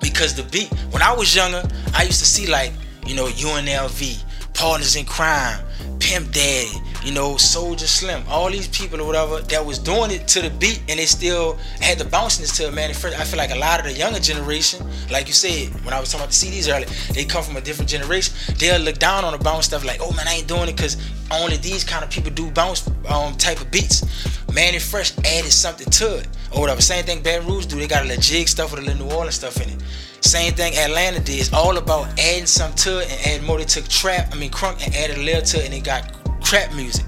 Because 0.00 0.34
the 0.34 0.44
beat, 0.44 0.72
when 0.90 1.02
I 1.02 1.12
was 1.12 1.34
younger, 1.34 1.62
I 1.94 2.04
used 2.04 2.20
to 2.20 2.26
see 2.26 2.46
like, 2.46 2.72
you 3.06 3.14
know, 3.14 3.26
UNLV, 3.26 4.24
Partners 4.54 4.96
in 4.96 5.04
Crime, 5.04 5.64
Pimp 6.00 6.32
Daddy, 6.32 6.70
you 7.04 7.12
know, 7.12 7.34
Soulja 7.34 7.80
Slim, 7.80 8.22
all 8.28 8.50
these 8.50 8.68
people 8.68 9.00
or 9.00 9.06
whatever 9.06 9.40
that 9.40 9.64
was 9.64 9.78
doing 9.78 10.10
it 10.10 10.26
to 10.28 10.42
the 10.42 10.50
beat 10.50 10.82
and 10.88 10.98
they 10.98 11.06
still 11.06 11.54
had 11.80 11.98
the 11.98 12.04
bounciness 12.04 12.56
to 12.56 12.68
it, 12.68 12.74
man. 12.74 12.90
I 12.90 12.92
feel 12.92 13.38
like 13.38 13.50
a 13.50 13.56
lot 13.58 13.80
of 13.80 13.86
the 13.86 13.92
younger 13.92 14.18
generation, 14.18 14.86
like 15.10 15.26
you 15.26 15.34
said, 15.34 15.68
when 15.84 15.92
I 15.92 16.00
was 16.00 16.10
talking 16.10 16.24
about 16.24 16.32
the 16.32 16.46
CDs 16.46 16.72
earlier, 16.72 16.88
they 17.12 17.24
come 17.24 17.44
from 17.44 17.56
a 17.56 17.60
different 17.60 17.90
generation. 17.90 18.34
They'll 18.58 18.80
look 18.80 18.98
down 18.98 19.24
on 19.24 19.32
the 19.36 19.42
bounce 19.42 19.66
stuff 19.66 19.84
like, 19.84 20.00
oh 20.00 20.12
man, 20.12 20.26
I 20.26 20.34
ain't 20.34 20.48
doing 20.48 20.68
it 20.68 20.76
because 20.76 20.96
only 21.30 21.56
these 21.58 21.84
kind 21.84 22.04
of 22.04 22.10
people 22.10 22.30
do 22.30 22.50
bounce 22.50 22.88
um, 23.08 23.36
type 23.36 23.60
of 23.60 23.70
beats. 23.70 24.04
Mannie 24.52 24.78
Fresh 24.78 25.18
added 25.18 25.52
something 25.52 25.88
to 25.90 26.18
it 26.18 26.28
or 26.52 26.62
whatever. 26.62 26.80
Same 26.80 27.04
thing 27.04 27.22
Baton 27.22 27.46
Rouge 27.46 27.66
do. 27.66 27.76
They 27.76 27.86
got 27.86 28.04
a 28.04 28.08
little 28.08 28.22
jig 28.22 28.48
stuff 28.48 28.72
with 28.72 28.82
a 28.82 28.86
little 28.86 29.06
New 29.06 29.14
Orleans 29.14 29.34
stuff 29.34 29.60
in 29.60 29.68
it. 29.68 29.82
Same 30.20 30.52
thing 30.54 30.74
Atlanta 30.76 31.20
did. 31.20 31.40
It's 31.40 31.52
all 31.52 31.76
about 31.76 32.08
adding 32.18 32.46
some 32.46 32.72
to 32.74 32.98
it 33.00 33.10
and 33.10 33.26
adding 33.26 33.46
more. 33.46 33.58
They 33.58 33.64
took 33.64 33.86
trap, 33.88 34.30
I 34.32 34.36
mean 34.36 34.50
crunk, 34.50 34.84
and 34.84 34.94
added 34.94 35.18
a 35.18 35.22
little 35.22 35.42
to 35.42 35.58
it, 35.58 35.66
and 35.66 35.74
it 35.74 35.84
got 35.84 36.12
trap 36.42 36.74
music. 36.74 37.06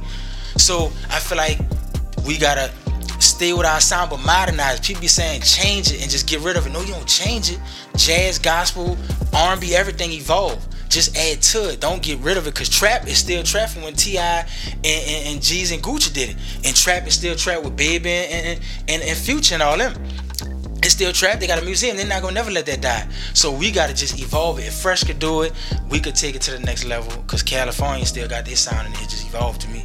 So 0.57 0.87
I 1.11 1.19
feel 1.19 1.38
like 1.38 1.59
we 2.27 2.38
gotta 2.38 2.71
stay 3.21 3.53
with 3.53 3.67
our 3.67 3.81
sound 3.81 4.11
but 4.11 4.25
modernize. 4.25 4.81
People 4.81 5.03
be 5.03 5.09
saying 5.09 5.43
change 5.43 5.91
it 5.93 6.03
and 6.03 6.11
just 6.11 6.29
get 6.29 6.41
rid 6.41 6.57
of 6.57 6.67
it. 6.67 6.71
No, 6.71 6.81
you 6.81 6.93
don't 6.93 7.09
change 7.09 7.50
it. 7.50 7.59
Jazz, 7.97 8.38
gospel, 8.38 8.97
R&B, 9.35 9.75
everything 9.75 10.12
evolve. 10.12 10.65
Just 10.88 11.17
add 11.17 11.43
to 11.43 11.71
it. 11.71 11.81
Don't 11.81 12.03
get 12.03 12.19
rid 12.21 12.37
of 12.37 12.47
it 12.47 12.55
because 12.55 12.69
trap 12.69 13.07
is 13.07 13.19
still 13.19 13.43
trap 13.43 13.71
when 13.77 13.95
T.I. 13.95 14.23
and, 14.23 14.49
and, 14.85 15.27
and 15.29 15.41
Jeezy 15.41 15.75
and 15.75 15.83
Gucci 15.83 16.12
did 16.12 16.31
it. 16.31 16.37
And 16.65 16.75
trap 16.75 17.07
is 17.07 17.15
still 17.15 17.37
trap 17.37 17.62
with 17.62 17.77
Baby 17.77 18.11
and, 18.11 18.61
and, 18.88 19.03
and 19.03 19.19
Future 19.19 19.55
and 19.55 19.62
all 19.62 19.77
them 19.77 19.95
still 20.99 21.12
trapped. 21.12 21.38
They 21.38 21.47
got 21.47 21.62
a 21.62 21.64
museum. 21.64 21.97
They're 21.97 22.09
not 22.09 22.23
gonna 22.23 22.35
never 22.35 22.50
let 22.50 22.67
that 22.67 22.81
die. 22.81 23.07
So 23.33 23.52
we 23.52 23.71
gotta 23.71 23.95
just 23.95 24.21
evolve 24.21 24.59
it. 24.59 24.67
If 24.67 24.75
Fresh 24.75 25.05
could 25.05 25.21
do 25.21 25.43
it, 25.43 25.52
we 25.88 26.00
could 26.00 26.17
take 26.17 26.35
it 26.35 26.43
to 26.43 26.50
the 26.50 26.59
next 26.59 26.87
level. 26.87 27.23
Cause 27.28 27.40
California 27.40 28.05
still 28.05 28.26
got 28.26 28.45
this 28.45 28.59
sound 28.59 28.88
and 28.88 28.97
it 28.97 29.09
just 29.09 29.25
evolved 29.25 29.61
to 29.61 29.69
me. 29.69 29.85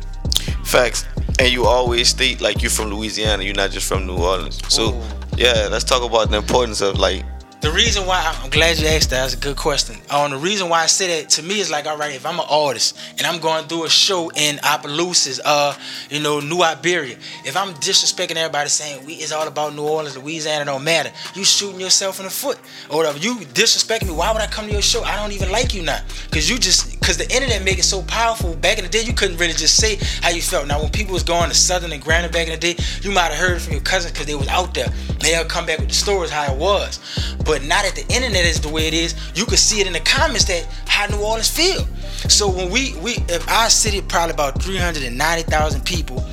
Facts. 0.65 1.05
And 1.37 1.51
you 1.51 1.65
always 1.65 2.09
state 2.09 2.41
like 2.41 2.63
you're 2.63 2.71
from 2.71 2.89
Louisiana. 2.89 3.43
You're 3.43 3.53
not 3.53 3.69
just 3.69 3.87
from 3.87 4.07
New 4.07 4.17
Orleans. 4.17 4.59
So 4.69 4.95
Ooh. 4.95 5.03
yeah, 5.37 5.67
let's 5.69 5.83
talk 5.83 6.01
about 6.01 6.31
the 6.31 6.37
importance 6.37 6.81
of 6.81 6.97
like 6.97 7.23
the 7.63 7.71
reason 7.71 8.05
why 8.05 8.19
I'm 8.43 8.49
glad 8.49 8.77
you 8.77 8.87
asked 8.87 9.09
that. 9.11 9.21
That's 9.21 9.35
a 9.35 9.37
good 9.37 9.55
question. 9.55 9.95
Um, 10.09 10.31
the 10.31 10.37
reason 10.37 10.67
why 10.67 10.83
I 10.83 10.85
say 10.85 11.21
that 11.21 11.29
to 11.31 11.43
me 11.43 11.61
is 11.61 11.71
like, 11.71 11.87
all 11.87 11.97
right, 11.97 12.13
if 12.13 12.25
I'm 12.25 12.37
an 12.37 12.45
artist 12.49 12.99
and 13.17 13.25
I'm 13.25 13.39
going 13.39 13.69
through 13.69 13.85
a 13.85 13.89
show 13.89 14.29
in 14.35 14.57
Opelousas, 14.57 15.39
uh, 15.45 15.73
you 16.09 16.19
know, 16.19 16.41
New 16.41 16.61
Iberia, 16.61 17.15
if 17.45 17.55
I'm 17.55 17.73
disrespecting 17.75 18.35
everybody 18.35 18.67
saying 18.67 19.05
we 19.05 19.13
it's 19.13 19.31
all 19.31 19.47
about 19.47 19.75
New 19.75 19.83
Orleans, 19.83 20.17
Louisiana, 20.17 20.65
don't 20.65 20.83
matter, 20.83 21.09
you 21.35 21.45
shooting 21.45 21.79
yourself 21.79 22.19
in 22.19 22.25
the 22.25 22.31
foot 22.31 22.59
or 22.89 22.97
whatever. 22.97 23.17
You 23.17 23.35
disrespecting 23.35 24.07
me. 24.07 24.13
Why 24.13 24.33
would 24.33 24.41
I 24.41 24.47
come 24.47 24.67
to 24.67 24.73
your 24.73 24.81
show? 24.81 25.01
I 25.03 25.15
don't 25.15 25.31
even 25.31 25.49
like 25.49 25.73
you 25.73 25.83
now, 25.83 26.01
cause 26.31 26.49
you 26.49 26.59
just 26.59 26.99
cause 26.99 27.17
the 27.17 27.31
internet 27.33 27.63
make 27.63 27.79
it 27.79 27.83
so 27.83 28.01
powerful. 28.03 28.55
Back 28.55 28.77
in 28.77 28.83
the 28.83 28.89
day, 28.89 29.03
you 29.03 29.13
couldn't 29.13 29.37
really 29.37 29.53
just 29.53 29.77
say 29.77 29.97
how 30.21 30.31
you 30.31 30.41
felt. 30.41 30.67
Now, 30.67 30.81
when 30.81 30.91
people 30.91 31.13
was 31.13 31.23
going 31.23 31.49
to 31.49 31.55
Southern 31.55 31.93
and 31.93 32.03
Granite 32.03 32.33
back 32.33 32.47
in 32.47 32.53
the 32.53 32.59
day, 32.59 32.75
you 33.01 33.11
might 33.11 33.31
have 33.31 33.37
heard 33.37 33.61
from 33.61 33.71
your 33.71 33.81
cousins 33.83 34.11
because 34.11 34.27
they 34.27 34.35
was 34.35 34.49
out 34.49 34.73
there. 34.73 34.87
They'll 35.19 35.45
come 35.45 35.65
back 35.65 35.79
with 35.79 35.87
the 35.87 35.95
stories 35.95 36.29
how 36.29 36.51
it 36.51 36.57
was. 36.57 36.99
But 37.45 37.52
now 37.61 37.81
that 37.81 37.95
the 37.95 38.05
internet 38.13 38.45
is 38.45 38.59
the 38.59 38.69
way 38.69 38.87
it 38.87 38.93
is, 38.93 39.15
you 39.35 39.45
can 39.45 39.57
see 39.57 39.81
it 39.81 39.87
in 39.87 39.93
the 39.93 39.99
comments 39.99 40.45
that 40.45 40.65
how 40.87 41.05
New 41.07 41.23
Orleans 41.23 41.49
feel. 41.49 41.85
So 42.29 42.49
when 42.49 42.69
we 42.69 42.95
we 42.97 43.13
if 43.29 43.47
our 43.49 43.69
city 43.69 44.01
probably 44.01 44.33
about 44.33 44.61
390,000 44.61 45.85
people 45.85 46.23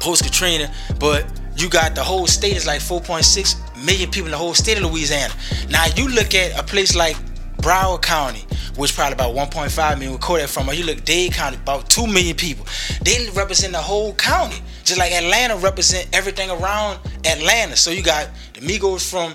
post 0.00 0.24
Katrina, 0.24 0.72
but 0.98 1.26
you 1.56 1.68
got 1.68 1.94
the 1.94 2.02
whole 2.02 2.26
state 2.26 2.56
is 2.56 2.66
like 2.66 2.80
4.6 2.80 3.84
million 3.84 4.10
people 4.10 4.26
in 4.26 4.32
the 4.32 4.38
whole 4.38 4.54
state 4.54 4.78
of 4.78 4.84
Louisiana. 4.84 5.34
Now 5.70 5.86
you 5.96 6.08
look 6.08 6.34
at 6.34 6.58
a 6.58 6.62
place 6.62 6.94
like 6.94 7.16
Broward 7.58 8.02
County, 8.02 8.44
which 8.76 8.94
probably 8.94 9.14
about 9.14 9.34
1.5 9.34 9.98
million. 9.98 10.18
That 10.20 10.48
from. 10.48 10.68
Or 10.68 10.74
you 10.74 10.84
look 10.84 11.04
Dade 11.04 11.32
County, 11.32 11.56
about 11.56 11.90
2 11.90 12.06
million 12.06 12.36
people. 12.36 12.66
They 13.02 13.28
represent 13.34 13.72
the 13.72 13.78
whole 13.78 14.14
county, 14.14 14.56
just 14.84 14.98
like 14.98 15.12
Atlanta 15.12 15.56
represent 15.56 16.08
everything 16.12 16.50
around 16.50 17.00
Atlanta. 17.24 17.76
So 17.76 17.90
you 17.90 18.02
got 18.02 18.28
the 18.54 18.60
Migos 18.60 19.08
from 19.08 19.34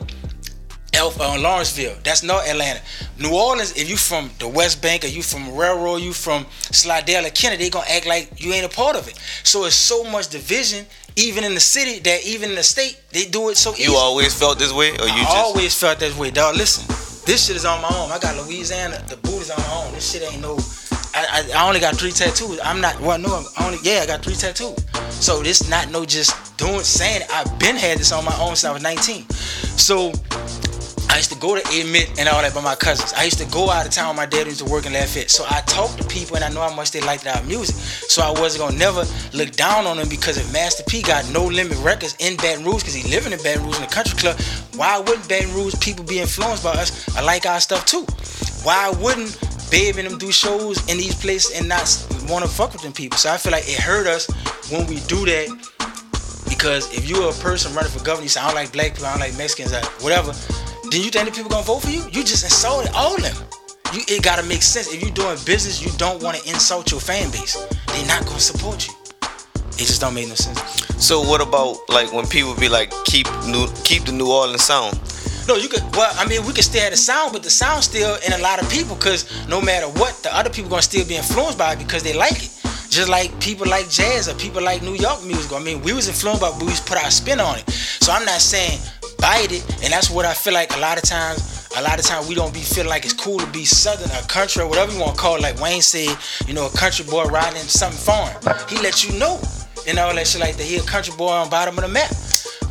Alpha 0.93 1.23
uh, 1.23 1.39
Lawrenceville. 1.39 1.95
That's 2.03 2.23
not 2.23 2.47
Atlanta. 2.47 2.79
New 3.19 3.33
Orleans, 3.33 3.71
if 3.75 3.89
you 3.89 3.97
from 3.97 4.29
the 4.39 4.47
West 4.47 4.81
Bank 4.81 5.03
or 5.03 5.07
you 5.07 5.21
from 5.21 5.55
Railroad, 5.55 6.01
you 6.01 6.13
from 6.13 6.45
Slidell 6.71 7.25
or 7.25 7.29
Kennedy, 7.29 7.65
they 7.65 7.69
gonna 7.69 7.85
act 7.89 8.05
like 8.05 8.43
you 8.43 8.53
ain't 8.53 8.65
a 8.65 8.69
part 8.69 8.95
of 8.95 9.07
it. 9.07 9.17
So 9.43 9.65
it's 9.65 9.75
so 9.75 10.03
much 10.03 10.29
division, 10.29 10.85
even 11.15 11.43
in 11.43 11.53
the 11.53 11.59
city, 11.59 11.99
that 11.99 12.25
even 12.25 12.51
in 12.51 12.55
the 12.55 12.63
state, 12.63 13.01
they 13.11 13.25
do 13.25 13.49
it 13.49 13.57
so 13.57 13.71
easy. 13.71 13.83
You 13.83 13.95
always 13.95 14.37
felt 14.37 14.59
this 14.59 14.71
way, 14.71 14.91
or 14.91 15.07
you 15.07 15.21
I 15.21 15.23
just 15.23 15.35
always 15.35 15.79
felt 15.79 15.99
that 15.99 16.15
way, 16.17 16.31
dog. 16.31 16.55
Listen, 16.55 16.87
this 17.25 17.47
shit 17.47 17.55
is 17.55 17.65
on 17.65 17.81
my 17.81 17.89
own. 17.95 18.11
I 18.11 18.19
got 18.19 18.35
Louisiana, 18.45 19.03
the 19.07 19.17
boot 19.17 19.41
is 19.41 19.51
on 19.51 19.59
my 19.59 19.73
own. 19.73 19.93
This 19.93 20.11
shit 20.11 20.23
ain't 20.23 20.41
no. 20.41 20.59
I, 21.15 21.45
I, 21.53 21.59
I 21.63 21.67
only 21.67 21.79
got 21.79 21.95
three 21.95 22.11
tattoos. 22.11 22.59
I'm 22.63 22.81
not. 22.81 22.99
Well, 22.99 23.17
no, 23.19 23.35
I'm 23.35 23.65
only. 23.65 23.77
Yeah, 23.83 24.01
I 24.03 24.05
got 24.07 24.23
three 24.23 24.35
tattoos. 24.35 24.77
So 25.09 25.41
this 25.41 25.69
not 25.69 25.91
no 25.91 26.05
just 26.05 26.57
doing 26.57 26.81
saying. 26.81 27.21
It. 27.21 27.27
I've 27.31 27.57
been 27.59 27.75
had 27.75 27.99
this 27.99 28.11
on 28.11 28.25
my 28.25 28.35
own 28.39 28.55
since 28.55 28.65
I 28.65 28.73
was 28.73 28.83
19. 28.83 29.29
So 29.29 30.11
I 31.09 31.17
used 31.17 31.31
to 31.31 31.37
go 31.37 31.55
to 31.55 31.61
Admit 31.79 32.19
and 32.19 32.29
all 32.29 32.41
that 32.41 32.53
by 32.53 32.61
my 32.61 32.75
cousins. 32.75 33.13
I 33.13 33.23
used 33.23 33.37
to 33.39 33.45
go 33.45 33.69
out 33.69 33.85
of 33.85 33.91
town. 33.91 34.15
My 34.15 34.25
dad 34.25 34.47
used 34.47 34.65
to 34.65 34.71
work 34.71 34.85
in 34.85 34.93
Lafayette. 34.93 35.29
So 35.29 35.45
I 35.49 35.61
talked 35.61 35.97
to 36.01 36.07
people 36.07 36.35
and 36.35 36.45
I 36.45 36.49
know 36.49 36.61
how 36.61 36.73
much 36.73 36.91
they 36.91 37.01
liked 37.01 37.27
our 37.27 37.41
music. 37.43 37.75
So 37.75 38.21
I 38.21 38.31
wasn't 38.31 38.63
gonna 38.63 38.77
never 38.77 39.05
look 39.33 39.51
down 39.51 39.85
on 39.85 39.97
them 39.97 40.09
because 40.09 40.37
if 40.37 40.51
Master 40.51 40.83
P 40.87 41.01
got 41.01 41.29
no 41.31 41.45
limit 41.45 41.77
records 41.79 42.15
in 42.19 42.37
Baton 42.37 42.65
Rouge 42.65 42.81
because 42.81 42.93
he 42.93 43.09
living 43.09 43.33
in 43.33 43.39
Baton 43.43 43.63
Rouge 43.63 43.77
in 43.77 43.81
the 43.83 43.87
country 43.87 44.17
club, 44.17 44.39
why 44.75 44.99
wouldn't 44.99 45.27
Baton 45.27 45.53
Rouge 45.53 45.75
people 45.79 46.03
be 46.03 46.19
influenced 46.19 46.63
by 46.63 46.71
us? 46.71 47.15
I 47.15 47.21
like 47.21 47.45
our 47.45 47.59
stuff 47.59 47.85
too. 47.85 48.05
Why 48.63 48.91
wouldn't 48.99 49.37
Babe 49.69 49.97
and 49.97 50.07
them 50.07 50.17
do 50.19 50.31
shows 50.31 50.77
in 50.89 50.97
these 50.97 51.15
places 51.15 51.57
and 51.57 51.67
not 51.67 51.89
want 52.29 52.45
to 52.45 52.49
fuck 52.49 52.73
with 52.73 52.81
them 52.81 52.93
people? 52.93 53.17
So 53.17 53.31
I 53.31 53.37
feel 53.37 53.51
like 53.51 53.67
it 53.67 53.79
hurt 53.79 54.07
us 54.07 54.27
when 54.71 54.87
we 54.87 54.99
do 55.01 55.25
that 55.25 55.47
because 56.47 56.93
if 56.93 57.09
you're 57.09 57.29
a 57.29 57.33
person 57.33 57.73
running 57.73 57.91
for 57.91 58.03
governor, 58.03 58.23
you 58.23 58.29
say 58.29 58.41
I 58.41 58.45
don't 58.47 58.55
like 58.55 58.71
black 58.71 58.93
people, 58.93 59.07
I 59.07 59.11
don't 59.11 59.21
like 59.21 59.37
Mexicans, 59.37 59.73
whatever 60.01 60.33
then 60.93 61.01
you 61.01 61.09
think 61.09 61.25
the 61.25 61.31
people 61.31 61.49
gonna 61.49 61.65
vote 61.65 61.81
for 61.81 61.89
you? 61.89 62.03
You 62.11 62.23
just 62.23 62.43
insulted 62.43 62.91
all 62.93 63.15
of 63.15 63.21
them. 63.23 63.35
You, 63.93 64.01
it 64.07 64.21
gotta 64.21 64.43
make 64.43 64.61
sense. 64.61 64.93
If 64.93 65.01
you're 65.01 65.11
doing 65.11 65.37
business, 65.43 65.81
you 65.81 65.89
don't 65.97 66.21
want 66.21 66.37
to 66.37 66.47
insult 66.47 66.91
your 66.91 66.99
fan 66.99 67.31
base. 67.31 67.57
They're 67.87 68.05
not 68.05 68.25
gonna 68.25 68.39
support 68.39 68.87
you. 68.87 68.93
It 69.73 69.89
just 69.89 70.01
don't 70.01 70.13
make 70.13 70.27
no 70.29 70.35
sense. 70.35 70.61
So 71.03 71.19
what 71.19 71.41
about 71.41 71.77
like 71.89 72.13
when 72.13 72.27
people 72.27 72.53
be 72.55 72.69
like, 72.69 72.93
keep 73.05 73.25
new, 73.47 73.65
keep 73.83 74.03
the 74.05 74.11
New 74.11 74.29
Orleans 74.29 74.63
sound? 74.63 74.99
No, 75.47 75.55
you 75.55 75.67
could. 75.67 75.81
Well, 75.95 76.13
I 76.15 76.27
mean, 76.27 76.45
we 76.45 76.53
could 76.53 76.63
still 76.63 76.81
have 76.81 76.91
the 76.91 76.97
sound, 76.97 77.33
but 77.33 77.41
the 77.41 77.49
sound 77.49 77.83
still 77.83 78.15
in 78.25 78.33
a 78.33 78.37
lot 78.37 78.61
of 78.61 78.69
people 78.69 78.95
because 78.95 79.25
no 79.49 79.59
matter 79.61 79.87
what, 79.99 80.13
the 80.21 80.29
other 80.35 80.51
people 80.51 80.69
gonna 80.69 80.83
still 80.83 81.07
be 81.07 81.15
influenced 81.15 81.57
by 81.57 81.73
it 81.73 81.79
because 81.79 82.03
they 82.03 82.13
like 82.13 82.37
it. 82.37 82.51
Just 82.89 83.09
like 83.09 83.33
people 83.41 83.67
like 83.67 83.89
jazz 83.89 84.29
or 84.29 84.35
people 84.35 84.61
like 84.61 84.83
New 84.83 84.93
York 84.93 85.25
music. 85.25 85.51
I 85.53 85.59
mean, 85.59 85.81
we 85.81 85.93
was 85.93 86.07
influenced 86.07 86.41
by, 86.41 86.51
but 86.51 86.61
we 86.61 86.73
put 86.85 87.03
our 87.03 87.09
spin 87.09 87.39
on 87.39 87.57
it. 87.57 87.67
So 87.67 88.11
I'm 88.11 88.25
not 88.25 88.41
saying 88.41 88.79
bite 89.23 89.53
it, 89.53 89.63
and 89.81 89.93
that's 89.93 90.11
what 90.11 90.25
I 90.25 90.33
feel 90.33 90.53
like 90.53 90.75
a 90.75 90.79
lot 90.79 90.97
of 90.97 91.03
times. 91.03 91.69
A 91.77 91.81
lot 91.81 91.97
of 91.97 92.05
times 92.05 92.27
we 92.27 92.35
don't 92.35 92.53
be 92.53 92.59
feeling 92.59 92.89
like 92.89 93.05
it's 93.05 93.13
cool 93.13 93.39
to 93.39 93.47
be 93.47 93.63
southern 93.65 94.11
or 94.11 94.21
country 94.27 94.61
or 94.61 94.67
whatever 94.67 94.91
you 94.91 94.99
want 94.99 95.15
to 95.15 95.19
call 95.19 95.37
it. 95.37 95.41
Like 95.41 95.59
Wayne 95.59 95.81
said, 95.81 96.15
you 96.45 96.53
know, 96.53 96.67
a 96.67 96.77
country 96.77 97.05
boy 97.05 97.23
riding 97.23 97.57
in 97.57 97.65
something 97.65 97.97
foreign. 97.97 98.35
He 98.67 98.77
let 98.83 99.03
you 99.03 99.17
know, 99.17 99.39
and 99.87 99.97
all 99.97 100.13
that 100.13 100.27
shit 100.27 100.41
like 100.41 100.57
that. 100.57 100.63
He 100.63 100.75
a 100.75 100.83
country 100.83 101.15
boy 101.17 101.31
on 101.31 101.49
bottom 101.49 101.75
of 101.77 101.83
the 101.83 101.89
map. 101.89 102.11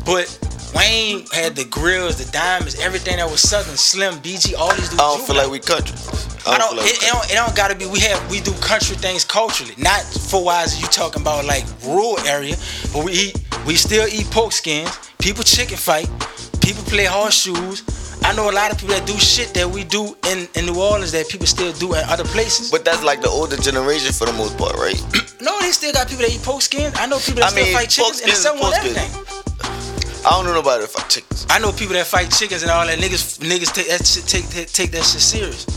But 0.05 0.29
Wayne 0.75 1.25
had 1.33 1.55
the 1.55 1.65
grills, 1.65 2.23
the 2.23 2.31
diamonds, 2.31 2.79
everything 2.79 3.17
that 3.17 3.29
was 3.29 3.41
Southern, 3.41 3.75
Slim, 3.75 4.15
BG, 4.21 4.55
all 4.55 4.73
these 4.75 4.89
dudes. 4.89 5.01
I 5.01 5.17
don't 5.17 5.25
feel 5.25 5.35
like 5.35 5.49
we 5.49 5.59
country. 5.59 5.97
I 6.45 6.45
don't. 6.45 6.53
I 6.53 6.57
don't 6.59 6.77
like 6.77 6.85
it, 6.87 7.03
it, 7.03 7.11
don't, 7.11 7.31
it 7.31 7.35
don't 7.35 7.55
gotta 7.55 7.75
be. 7.75 7.87
We 7.87 7.99
have 8.01 8.19
we 8.29 8.39
do 8.39 8.53
country 8.61 8.95
things 8.95 9.25
culturally, 9.25 9.73
not 9.77 10.01
for 10.29 10.45
wise. 10.45 10.79
You 10.79 10.87
talking 10.87 11.23
about 11.23 11.45
like 11.45 11.65
rural 11.83 12.19
area, 12.27 12.55
but 12.93 13.03
we 13.03 13.11
eat. 13.11 13.43
We 13.65 13.75
still 13.75 14.07
eat 14.07 14.29
pork 14.31 14.51
skins. 14.53 14.91
People 15.19 15.43
chicken 15.43 15.77
fight. 15.77 16.09
People 16.63 16.83
play 16.83 17.05
horseshoes. 17.05 17.83
I 18.23 18.33
know 18.33 18.49
a 18.49 18.55
lot 18.55 18.71
of 18.71 18.77
people 18.79 18.95
that 18.95 19.05
do 19.05 19.17
shit 19.19 19.53
that 19.53 19.69
we 19.69 19.83
do 19.83 20.15
in, 20.31 20.47
in 20.55 20.65
New 20.65 20.79
Orleans 20.79 21.11
that 21.11 21.27
people 21.27 21.45
still 21.45 21.73
do 21.73 21.93
in 21.93 22.01
other 22.07 22.23
places. 22.23 22.71
But 22.71 22.85
that's 22.85 23.03
like 23.03 23.21
the 23.21 23.27
older 23.27 23.57
generation 23.57 24.13
for 24.13 24.25
the 24.25 24.31
most 24.33 24.57
part, 24.57 24.75
right? 24.75 24.95
no, 25.41 25.59
they 25.59 25.71
still 25.71 25.91
got 25.91 26.07
people 26.07 26.23
that 26.23 26.31
eat 26.33 26.41
pork 26.41 26.61
skins. 26.61 26.95
I 26.97 27.05
know 27.05 27.19
people 27.19 27.43
that 27.43 27.45
I 27.45 27.49
still 27.49 27.65
mean, 27.65 27.75
fight 27.75 27.89
chickens 27.89 28.21
and 28.21 28.31
sell 28.31 28.55
one 28.55 28.73
everything. 28.73 29.11
I 30.25 30.29
don't 30.31 30.45
know 30.45 30.53
nobody 30.53 30.87
that 30.87 30.89
fight 30.89 31.09
chickens. 31.09 31.45
I 31.49 31.59
know 31.59 31.73
people 31.73 31.95
that 31.95 32.07
fight 32.07 32.31
chickens 32.31 32.63
and 32.63 32.71
all 32.71 32.87
that. 32.87 32.97
Niggas, 32.97 33.43
niggas 33.43 33.73
take 33.75 33.89
that 33.91 34.07
shit, 34.07 34.23
take, 34.23 34.47
take, 34.47 34.71
take 34.71 34.91
that 34.91 35.03
shit 35.03 35.19
serious. 35.19 35.67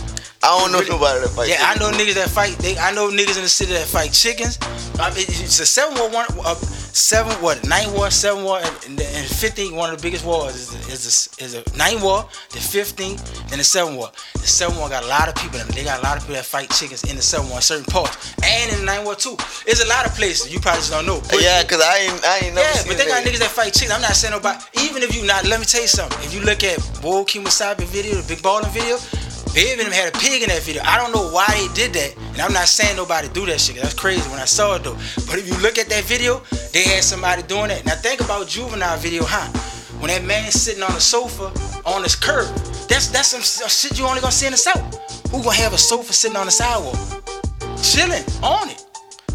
I 0.46 0.58
don't 0.60 0.70
know 0.70 0.78
really, 0.78 0.90
nobody 0.90 1.20
that 1.20 1.30
fight. 1.34 1.48
Yeah, 1.48 1.56
chickens. 1.58 1.74
I 1.74 1.90
know 1.90 1.98
niggas 1.98 2.14
that 2.14 2.30
fight. 2.30 2.54
They, 2.58 2.78
I 2.78 2.92
know 2.92 3.10
niggas 3.10 3.36
in 3.36 3.42
the 3.42 3.48
city 3.48 3.72
that 3.72 3.86
fight 3.86 4.12
chickens. 4.12 4.58
I 5.00 5.10
mean, 5.10 5.26
it's 5.26 5.58
a 5.58 5.66
seven 5.66 5.98
war 5.98 6.08
one. 6.08 6.26
Uh, 6.38 6.54
seven 6.96 7.30
what 7.42 7.62
nine 7.68 7.92
war 7.92 8.10
seven 8.10 8.42
war 8.42 8.58
and, 8.58 8.98
and 8.98 9.26
15 9.28 9.76
one 9.76 9.92
of 9.92 9.98
the 9.98 10.02
biggest 10.02 10.24
wars 10.24 10.54
is 10.56 10.72
a, 10.72 10.78
is 10.90 11.04
a, 11.04 11.44
is 11.44 11.54
a 11.54 11.76
nine 11.76 12.00
war 12.00 12.26
the 12.52 12.58
15 12.58 13.18
then 13.48 13.58
the 13.58 13.64
seven 13.64 13.96
war 13.96 14.08
the 14.32 14.48
seven 14.48 14.74
war 14.78 14.88
got 14.88 15.04
a 15.04 15.06
lot 15.06 15.28
of 15.28 15.34
people 15.34 15.60
in 15.60 15.68
they 15.76 15.84
got 15.84 16.00
a 16.00 16.02
lot 16.02 16.16
of 16.16 16.22
people 16.22 16.36
that 16.36 16.46
fight 16.46 16.70
chickens 16.70 17.04
in 17.04 17.14
the 17.14 17.20
seven 17.22 17.46
war 17.50 17.58
in 17.58 17.62
certain 17.62 17.84
parts 17.84 18.32
and 18.42 18.72
in 18.72 18.80
the 18.80 18.86
nine 18.86 19.04
war 19.04 19.14
too 19.14 19.36
there's 19.66 19.82
a 19.82 19.88
lot 19.88 20.06
of 20.06 20.14
places 20.14 20.50
you 20.50 20.58
probably 20.58 20.80
just 20.80 20.90
don't 20.90 21.04
know 21.04 21.20
but, 21.28 21.42
yeah 21.42 21.60
because 21.60 21.82
I 21.82 22.08
ain't 22.08 22.24
I 22.24 22.36
ain't 22.48 22.54
never 22.54 22.64
yeah 22.64 22.82
but 22.88 22.96
they 22.96 23.04
got 23.04 23.22
niggas 23.24 23.44
that 23.44 23.52
fight 23.52 23.74
chickens 23.74 23.92
I'm 23.92 24.00
not 24.00 24.16
saying 24.16 24.32
nobody 24.32 24.56
even 24.80 25.02
if 25.02 25.14
you 25.14 25.26
not 25.26 25.44
let 25.44 25.60
me 25.60 25.66
tell 25.66 25.82
you 25.82 25.92
something 25.92 26.16
if 26.24 26.32
you 26.32 26.40
look 26.40 26.64
at 26.64 26.80
Bull 27.02 27.26
Kemosabe 27.26 27.84
video 27.92 28.16
the 28.16 28.26
big 28.26 28.40
balling 28.40 28.72
video 28.72 28.96
Baby 29.56 29.84
them 29.84 29.90
had 29.90 30.14
a 30.14 30.18
pig 30.18 30.42
in 30.42 30.50
that 30.50 30.62
video. 30.64 30.82
I 30.84 30.98
don't 30.98 31.12
know 31.16 31.30
why 31.32 31.46
they 31.48 31.72
did 31.72 31.94
that. 31.94 32.14
And 32.34 32.42
I'm 32.42 32.52
not 32.52 32.68
saying 32.68 32.94
nobody 32.94 33.26
do 33.28 33.46
that 33.46 33.58
shit. 33.58 33.76
That's 33.76 33.94
crazy 33.94 34.28
when 34.28 34.38
I 34.38 34.44
saw 34.44 34.76
it 34.76 34.84
though. 34.84 34.98
But 35.24 35.38
if 35.38 35.48
you 35.48 35.56
look 35.62 35.78
at 35.78 35.88
that 35.88 36.04
video, 36.04 36.42
they 36.74 36.82
had 36.82 37.02
somebody 37.02 37.40
doing 37.40 37.68
that. 37.68 37.86
Now 37.86 37.94
think 37.94 38.20
about 38.20 38.48
juvenile 38.48 38.98
video, 38.98 39.24
huh? 39.24 39.48
When 39.98 40.08
that 40.08 40.24
man 40.24 40.50
sitting 40.50 40.82
on 40.82 40.92
the 40.92 41.00
sofa 41.00 41.50
on 41.88 42.02
his 42.02 42.14
curb, 42.14 42.54
that's 42.86 43.08
that's 43.08 43.28
some, 43.28 43.40
some 43.40 43.70
shit 43.70 43.98
you 43.98 44.04
only 44.04 44.20
gonna 44.20 44.30
see 44.30 44.44
in 44.44 44.52
the 44.52 44.58
south. 44.58 44.84
Who 45.30 45.42
gonna 45.42 45.56
have 45.56 45.72
a 45.72 45.78
sofa 45.78 46.12
sitting 46.12 46.36
on 46.36 46.44
the 46.44 46.52
sidewalk, 46.52 46.94
chilling 47.80 48.24
on 48.42 48.68
it? 48.68 48.85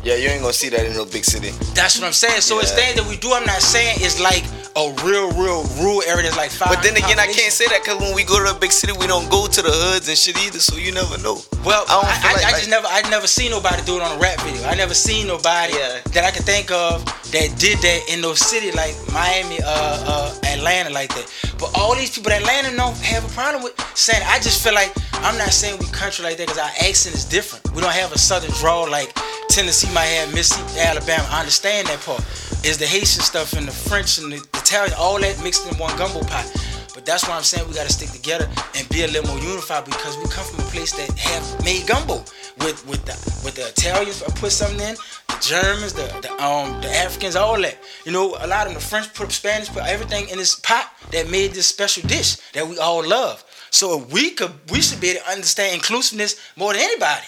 Yeah, 0.04 0.16
you 0.16 0.30
ain't 0.30 0.42
gonna 0.42 0.54
see 0.54 0.70
that 0.70 0.86
in 0.86 0.94
no 0.94 1.06
big 1.06 1.24
city. 1.24 1.54
That's 1.78 2.00
what 2.00 2.08
I'm 2.08 2.14
saying. 2.14 2.42
So 2.42 2.56
yeah. 2.56 2.62
it's 2.66 2.74
things 2.74 2.96
that 2.98 3.06
we 3.06 3.18
do. 3.18 3.34
I'm 3.34 3.46
not 3.46 3.62
saying 3.62 4.02
it's 4.02 4.20
like 4.20 4.42
a 4.74 4.90
real, 5.06 5.30
real 5.38 5.62
rural 5.78 6.02
area 6.10 6.26
that's 6.26 6.38
like 6.38 6.50
five. 6.50 6.74
But 6.74 6.82
then 6.82 6.98
again, 6.98 7.20
I 7.22 7.30
can't 7.30 7.54
say 7.54 7.70
that 7.70 7.86
because 7.86 8.02
when 8.02 8.16
we 8.16 8.24
go 8.24 8.42
to 8.42 8.50
a 8.50 8.58
big 8.58 8.72
city, 8.72 8.94
we 8.98 9.06
don't 9.06 9.30
go 9.30 9.46
to 9.46 9.62
the 9.62 9.70
hoods 9.70 10.10
and 10.10 10.18
shit 10.18 10.42
either. 10.42 10.58
So 10.58 10.74
you 10.78 10.92
never 10.92 11.22
know. 11.22 11.38
Well, 11.62 11.86
I, 11.86 12.02
I, 12.02 12.34
like, 12.34 12.46
I 12.46 12.52
just 12.58 12.70
never, 12.70 12.88
I 12.90 13.06
never 13.14 13.28
seen 13.28 13.52
nobody 13.52 13.84
do 13.86 13.98
it 13.98 14.02
on 14.02 14.18
a 14.18 14.20
rap 14.20 14.42
video. 14.42 14.66
I 14.66 14.74
never 14.74 14.98
seen 14.98 15.28
nobody 15.28 15.78
yeah. 15.78 16.02
that 16.18 16.26
I 16.26 16.32
can 16.32 16.42
think 16.42 16.72
of 16.72 17.06
that 17.30 17.54
did 17.62 17.78
that 17.86 18.10
in 18.10 18.22
those 18.22 18.42
cities 18.42 18.74
like 18.74 18.98
Miami, 19.14 19.62
uh, 19.62 19.70
uh, 19.70 20.50
Atlanta, 20.50 20.90
like 20.90 21.14
that. 21.14 21.30
But 21.60 21.78
all 21.78 21.94
these 21.94 22.10
people 22.10 22.34
that 22.34 22.42
Atlanta 22.42 22.76
don't 22.76 22.98
have 23.06 23.22
a 23.22 23.30
problem 23.38 23.62
with 23.62 23.78
saying. 23.94 24.24
I 24.26 24.40
just 24.42 24.64
feel 24.64 24.74
like 24.74 24.98
I'm 25.22 25.38
not 25.38 25.54
saying 25.54 25.78
we 25.78 25.86
country 25.94 26.26
like 26.26 26.38
that 26.38 26.48
because 26.48 26.58
our 26.58 26.74
accent 26.90 27.14
is 27.14 27.26
different. 27.26 27.70
We 27.76 27.82
don't 27.82 27.94
have 27.94 28.12
a 28.12 28.18
southern 28.18 28.50
drawl 28.58 28.90
like 28.90 29.14
Tennessee 29.52 29.94
might 29.94 30.06
have 30.06 30.34
Mississippi, 30.34 30.80
Alabama. 30.80 31.28
I 31.30 31.42
understand 31.42 31.88
that 31.88 32.00
part. 32.00 32.24
Is 32.64 32.78
the 32.78 32.86
Haitian 32.86 33.22
stuff 33.22 33.52
and 33.52 33.68
the 33.68 33.72
French 33.72 34.18
and 34.18 34.32
the 34.32 34.38
Italian, 34.56 34.94
all 34.98 35.20
that 35.20 35.44
mixed 35.44 35.70
in 35.70 35.78
one 35.78 35.92
gumbo 35.98 36.22
pot. 36.24 36.48
But 36.94 37.06
that's 37.06 37.28
why 37.28 37.36
I'm 37.36 37.44
saying 37.44 37.68
we 37.68 37.74
gotta 37.74 37.92
stick 37.92 38.12
together 38.12 38.48
and 38.78 38.88
be 38.88 39.04
a 39.04 39.08
little 39.08 39.28
more 39.28 39.44
unified 39.44 39.84
because 39.84 40.16
we 40.18 40.24
come 40.30 40.46
from 40.46 40.62
a 40.62 40.70
place 40.70 40.94
that 40.94 41.12
have 41.20 41.66
made 41.66 41.86
gumbo 41.86 42.24
with 42.60 42.80
with 42.88 43.04
the 43.04 43.12
with 43.44 43.56
the 43.56 43.68
Italians 43.68 44.24
put 44.40 44.54
something 44.54 44.80
in, 44.80 44.96
the 45.28 45.38
Germans, 45.42 45.92
the, 45.92 46.08
the 46.22 46.32
um 46.42 46.80
the 46.80 46.88
Africans, 46.88 47.36
all 47.36 47.60
that. 47.60 47.76
You 48.06 48.14
know, 48.14 48.38
a 48.40 48.48
lot 48.48 48.68
of 48.68 48.74
the 48.74 48.80
French 48.80 49.14
put 49.14 49.34
Spanish 49.34 49.68
put 49.68 49.84
everything 49.84 50.30
in 50.30 50.38
this 50.38 50.56
pot 50.56 50.94
that 51.12 51.30
made 51.30 51.52
this 51.52 51.68
special 51.68 52.08
dish 52.08 52.38
that 52.54 52.66
we 52.66 52.78
all 52.78 53.06
love. 53.06 53.44
So 53.70 54.08
we 54.14 54.30
could 54.32 54.54
we 54.72 54.82
should 54.82 55.02
be 55.02 55.10
able 55.10 55.26
to 55.26 55.32
understand 55.32 55.76
inclusiveness 55.76 56.40
more 56.56 56.72
than 56.72 56.84
anybody. 56.84 57.28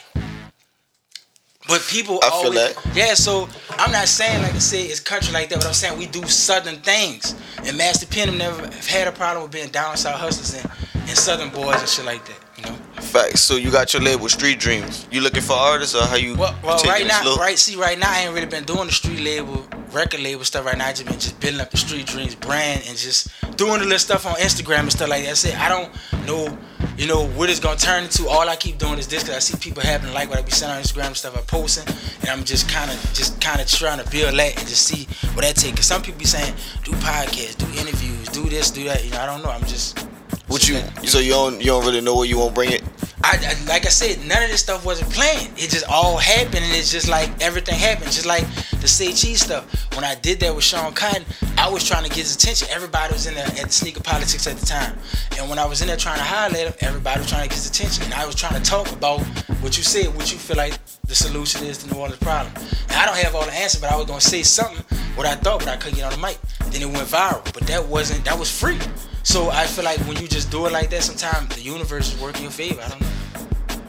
But 1.67 1.81
people 1.89 2.19
I 2.23 2.29
always, 2.29 2.53
feel 2.53 2.83
that. 2.83 2.95
yeah. 2.95 3.13
So 3.13 3.47
I'm 3.71 3.91
not 3.91 4.07
saying 4.07 4.41
like 4.41 4.53
I 4.53 4.59
say 4.59 4.83
it's 4.83 4.99
country 4.99 5.33
like 5.33 5.49
that, 5.49 5.59
but 5.59 5.67
I'm 5.67 5.73
saying 5.73 5.97
we 5.97 6.07
do 6.07 6.23
southern 6.23 6.75
things. 6.77 7.35
And 7.63 7.77
Master 7.77 8.05
P 8.05 8.25
never 8.37 8.69
had 8.87 9.07
a 9.07 9.11
problem 9.11 9.43
with 9.43 9.51
being 9.51 9.69
down 9.69 9.95
south 9.95 10.19
hustlers 10.19 10.61
and, 10.61 10.71
and 11.07 11.17
southern 11.17 11.49
boys 11.49 11.79
and 11.79 11.87
shit 11.87 12.05
like 12.05 12.25
that. 12.25 12.39
You 12.57 12.63
know. 12.65 12.77
Facts. 13.01 13.41
So 13.41 13.55
you 13.55 13.71
got 13.71 13.93
your 13.93 14.01
label 14.01 14.27
Street 14.29 14.59
Dreams. 14.59 15.07
You 15.11 15.21
looking 15.21 15.41
for 15.41 15.53
artists 15.53 15.95
or 15.95 16.03
how 16.05 16.15
you? 16.15 16.35
Well, 16.35 16.55
well 16.63 16.77
right 16.85 17.07
now, 17.07 17.21
slow? 17.21 17.35
right. 17.37 17.57
See, 17.57 17.75
right 17.75 17.97
now 17.97 18.11
I 18.11 18.21
ain't 18.23 18.33
really 18.33 18.47
been 18.47 18.65
doing 18.65 18.87
the 18.87 18.93
street 18.93 19.21
label, 19.21 19.65
record 19.91 20.19
label 20.19 20.43
stuff. 20.43 20.65
Right 20.65 20.77
now 20.77 20.87
I 20.87 20.91
just 20.91 21.05
been 21.05 21.19
just 21.19 21.39
building 21.39 21.61
up 21.61 21.71
the 21.71 21.77
Street 21.77 22.07
Dreams 22.07 22.35
brand 22.35 22.83
and 22.87 22.97
just 22.97 23.29
doing 23.57 23.79
the 23.79 23.85
little 23.85 23.99
stuff 23.99 24.25
on 24.25 24.35
Instagram 24.35 24.79
and 24.79 24.91
stuff 24.91 25.09
like 25.09 25.23
that. 25.23 25.31
I 25.31 25.33
say 25.33 25.55
I 25.55 25.69
don't 25.69 25.91
know 26.27 26.57
you 26.97 27.07
know 27.07 27.27
what 27.29 27.49
it's 27.49 27.59
gonna 27.59 27.77
turn 27.77 28.03
into. 28.03 28.27
All 28.27 28.47
I 28.47 28.55
keep 28.55 28.77
doing 28.77 28.99
is 28.99 29.07
this 29.07 29.23
because 29.23 29.35
I 29.35 29.39
see 29.39 29.57
people 29.57 29.81
having 29.81 30.13
like 30.13 30.29
what 30.29 30.39
I 30.39 30.41
be 30.41 30.51
sending 30.51 30.77
on 30.77 30.83
Instagram 30.83 31.07
and 31.07 31.17
stuff 31.17 31.37
I'm 31.37 31.43
posting, 31.45 31.87
and 32.21 32.29
I'm 32.29 32.43
just 32.43 32.69
kind 32.69 32.91
of 32.91 32.97
just 33.13 33.41
kind 33.41 33.59
of 33.59 33.67
trying 33.67 34.03
to 34.03 34.09
build 34.09 34.37
that 34.37 34.57
and 34.57 34.67
just 34.67 34.87
see 34.87 35.07
what 35.33 35.41
that 35.41 35.55
take. 35.55 35.75
Cause 35.75 35.85
some 35.85 36.01
people 36.01 36.19
be 36.19 36.25
saying 36.25 36.53
do 36.83 36.91
podcasts, 36.93 37.57
do 37.57 37.65
interviews, 37.79 38.27
do 38.29 38.43
this, 38.49 38.71
do 38.71 38.83
that. 38.85 39.03
You 39.03 39.11
know, 39.11 39.21
I 39.21 39.25
don't 39.25 39.43
know. 39.43 39.49
I'm 39.49 39.65
just. 39.65 40.12
What 40.47 40.67
you? 40.67 40.79
So 41.05 41.19
you 41.19 41.31
don't 41.31 41.59
you 41.59 41.67
don't 41.67 41.85
really 41.85 42.01
know 42.01 42.15
where 42.15 42.27
you 42.27 42.37
want 42.37 42.49
to 42.51 42.55
bring 42.55 42.71
it? 42.71 42.83
I, 43.25 43.37
I, 43.37 43.65
like 43.69 43.85
I 43.85 43.89
said, 43.89 44.19
none 44.27 44.43
of 44.43 44.49
this 44.49 44.61
stuff 44.61 44.85
wasn't 44.85 45.09
planned. 45.11 45.47
It 45.55 45.69
just 45.69 45.85
all 45.87 46.17
happened, 46.17 46.65
and 46.65 46.75
it's 46.75 46.91
just 46.91 47.07
like 47.07 47.29
everything 47.41 47.75
happened. 47.79 48.11
Just 48.11 48.25
like 48.25 48.45
the 48.81 48.87
say 48.87 49.13
cheese 49.13 49.41
stuff. 49.41 49.63
When 49.95 50.03
I 50.03 50.15
did 50.15 50.41
that 50.41 50.53
with 50.53 50.65
Sean 50.65 50.93
Cotton, 50.93 51.23
I 51.57 51.69
was 51.69 51.87
trying 51.87 52.03
to 52.03 52.09
get 52.09 52.19
his 52.19 52.35
attention. 52.35 52.67
Everybody 52.69 53.13
was 53.13 53.25
in 53.25 53.35
there 53.35 53.45
at 53.45 53.55
the 53.55 53.71
sneaker 53.71 54.01
politics 54.01 54.45
at 54.45 54.57
the 54.57 54.65
time, 54.65 54.97
and 55.37 55.49
when 55.49 55.57
I 55.57 55.65
was 55.65 55.81
in 55.81 55.87
there 55.87 55.95
trying 55.95 56.17
to 56.17 56.23
highlight 56.23 56.67
him, 56.67 56.73
everybody 56.81 57.21
was 57.21 57.29
trying 57.29 57.43
to 57.43 57.49
get 57.49 57.55
his 57.55 57.69
attention, 57.69 58.03
and 58.03 58.13
I 58.13 58.25
was 58.25 58.35
trying 58.35 58.61
to 58.61 58.69
talk 58.69 58.91
about 58.91 59.21
what 59.61 59.77
you 59.77 59.83
said, 59.83 60.13
what 60.15 60.31
you 60.33 60.37
feel 60.37 60.57
like 60.57 60.77
the 61.05 61.15
solution 61.15 61.63
is 61.65 61.77
to 61.79 61.93
New 61.93 61.99
Orleans 61.99 62.19
problem. 62.19 62.53
And 62.89 62.97
I 62.97 63.05
don't 63.05 63.17
have 63.17 63.35
all 63.35 63.45
the 63.45 63.53
answers, 63.53 63.79
but 63.79 63.91
I 63.91 63.95
was 63.95 64.05
gonna 64.05 64.19
say 64.19 64.43
something 64.43 64.83
what 65.15 65.25
I 65.25 65.35
thought, 65.35 65.59
but 65.59 65.69
I 65.69 65.77
couldn't 65.77 65.97
get 65.97 66.05
on 66.05 66.19
the 66.19 66.25
mic. 66.25 66.39
Then 66.71 66.81
it 66.81 66.91
went 66.91 67.07
viral, 67.07 67.43
but 67.53 67.63
that 67.67 67.87
wasn't 67.87 68.25
that 68.25 68.37
was 68.37 68.51
free. 68.51 68.79
So 69.23 69.49
I 69.49 69.65
feel 69.65 69.85
like 69.85 69.99
when 70.01 70.17
you 70.17 70.27
just 70.27 70.51
do 70.51 70.65
it 70.65 70.73
like 70.73 70.89
that, 70.89 71.01
sometimes 71.01 71.55
the 71.55 71.61
universe 71.61 72.13
is 72.13 72.21
working 72.21 72.39
in 72.39 72.43
your 72.43 72.51
favor. 72.51 72.81
I 72.81 72.89
don't 72.89 73.01
know. 73.01 73.07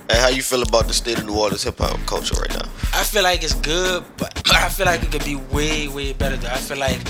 And 0.08 0.18
how 0.18 0.28
you 0.28 0.42
feel 0.42 0.62
about 0.62 0.86
the 0.86 0.94
state 0.94 1.18
of 1.18 1.26
New 1.26 1.36
Orleans 1.36 1.64
hip 1.64 1.78
hop 1.78 1.98
culture 2.06 2.36
right 2.36 2.50
now? 2.50 2.68
I 2.92 3.02
feel 3.02 3.22
like 3.24 3.42
it's 3.42 3.54
good, 3.54 4.04
but, 4.16 4.32
but 4.44 4.54
I 4.54 4.68
feel 4.68 4.86
like 4.86 5.02
it 5.02 5.10
could 5.10 5.24
be 5.24 5.36
way, 5.36 5.88
way 5.88 6.12
better. 6.12 6.36
Though 6.36 6.48
I 6.48 6.56
feel 6.56 6.78
like, 6.78 7.00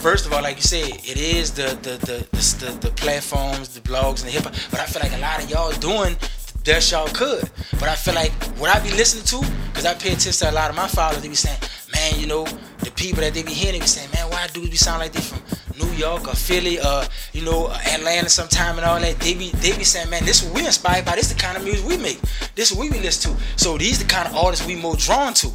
first 0.00 0.26
of 0.26 0.32
all, 0.32 0.42
like 0.42 0.56
you 0.56 0.62
said, 0.62 0.88
it 0.88 1.18
is 1.18 1.52
the 1.52 1.78
the 1.82 1.98
the 2.06 2.26
the, 2.32 2.66
the, 2.66 2.78
the 2.88 2.90
platforms, 2.92 3.68
the 3.68 3.80
blogs, 3.80 4.22
and 4.22 4.28
the 4.28 4.30
hip 4.30 4.44
hop. 4.44 4.54
But 4.70 4.80
I 4.80 4.86
feel 4.86 5.02
like 5.02 5.12
a 5.12 5.20
lot 5.20 5.42
of 5.42 5.50
y'all 5.50 5.72
doing 5.72 6.16
that 6.64 6.90
y'all 6.90 7.08
could. 7.08 7.48
But 7.72 7.88
I 7.88 7.94
feel 7.94 8.14
like 8.14 8.32
what 8.58 8.74
I 8.74 8.80
be 8.80 8.90
listening 8.90 9.24
to, 9.26 9.52
because 9.68 9.86
I 9.86 9.94
pay 9.94 10.12
attention 10.12 10.32
to 10.32 10.50
a 10.50 10.52
lot 10.52 10.70
of 10.70 10.76
my 10.76 10.88
followers, 10.88 11.22
they 11.22 11.28
be 11.28 11.34
saying, 11.34 11.58
man, 11.92 12.18
you 12.18 12.26
know, 12.26 12.44
the 12.78 12.90
people 12.92 13.20
that 13.20 13.34
they 13.34 13.42
be 13.42 13.52
hearing, 13.52 13.74
they 13.74 13.80
be 13.80 13.86
saying, 13.86 14.10
man, 14.14 14.28
why 14.30 14.46
do 14.52 14.60
we 14.60 14.70
sound 14.76 15.00
like 15.00 15.12
they 15.12 15.20
from 15.20 15.40
New 15.78 15.90
York 15.92 16.28
or 16.28 16.34
Philly 16.34 16.78
or 16.80 17.04
you 17.32 17.44
know 17.44 17.70
Atlanta 17.70 18.28
sometime 18.28 18.76
and 18.78 18.86
all 18.86 19.00
that, 19.00 19.18
they 19.20 19.34
be 19.34 19.50
they 19.56 19.76
be 19.76 19.84
saying, 19.84 20.10
man, 20.10 20.24
this 20.24 20.42
what 20.42 20.54
we 20.54 20.66
inspired 20.66 21.04
by. 21.04 21.16
This 21.16 21.32
the 21.32 21.38
kind 21.38 21.56
of 21.56 21.64
music 21.64 21.86
we 21.86 21.96
make. 21.96 22.20
This 22.54 22.72
what 22.72 22.80
we 22.80 22.90
be 22.90 23.00
listen 23.00 23.34
to. 23.34 23.42
So 23.56 23.78
these 23.78 23.98
the 23.98 24.04
kind 24.04 24.28
of 24.28 24.34
artists 24.34 24.66
we 24.66 24.76
more 24.76 24.96
drawn 24.96 25.34
to. 25.34 25.52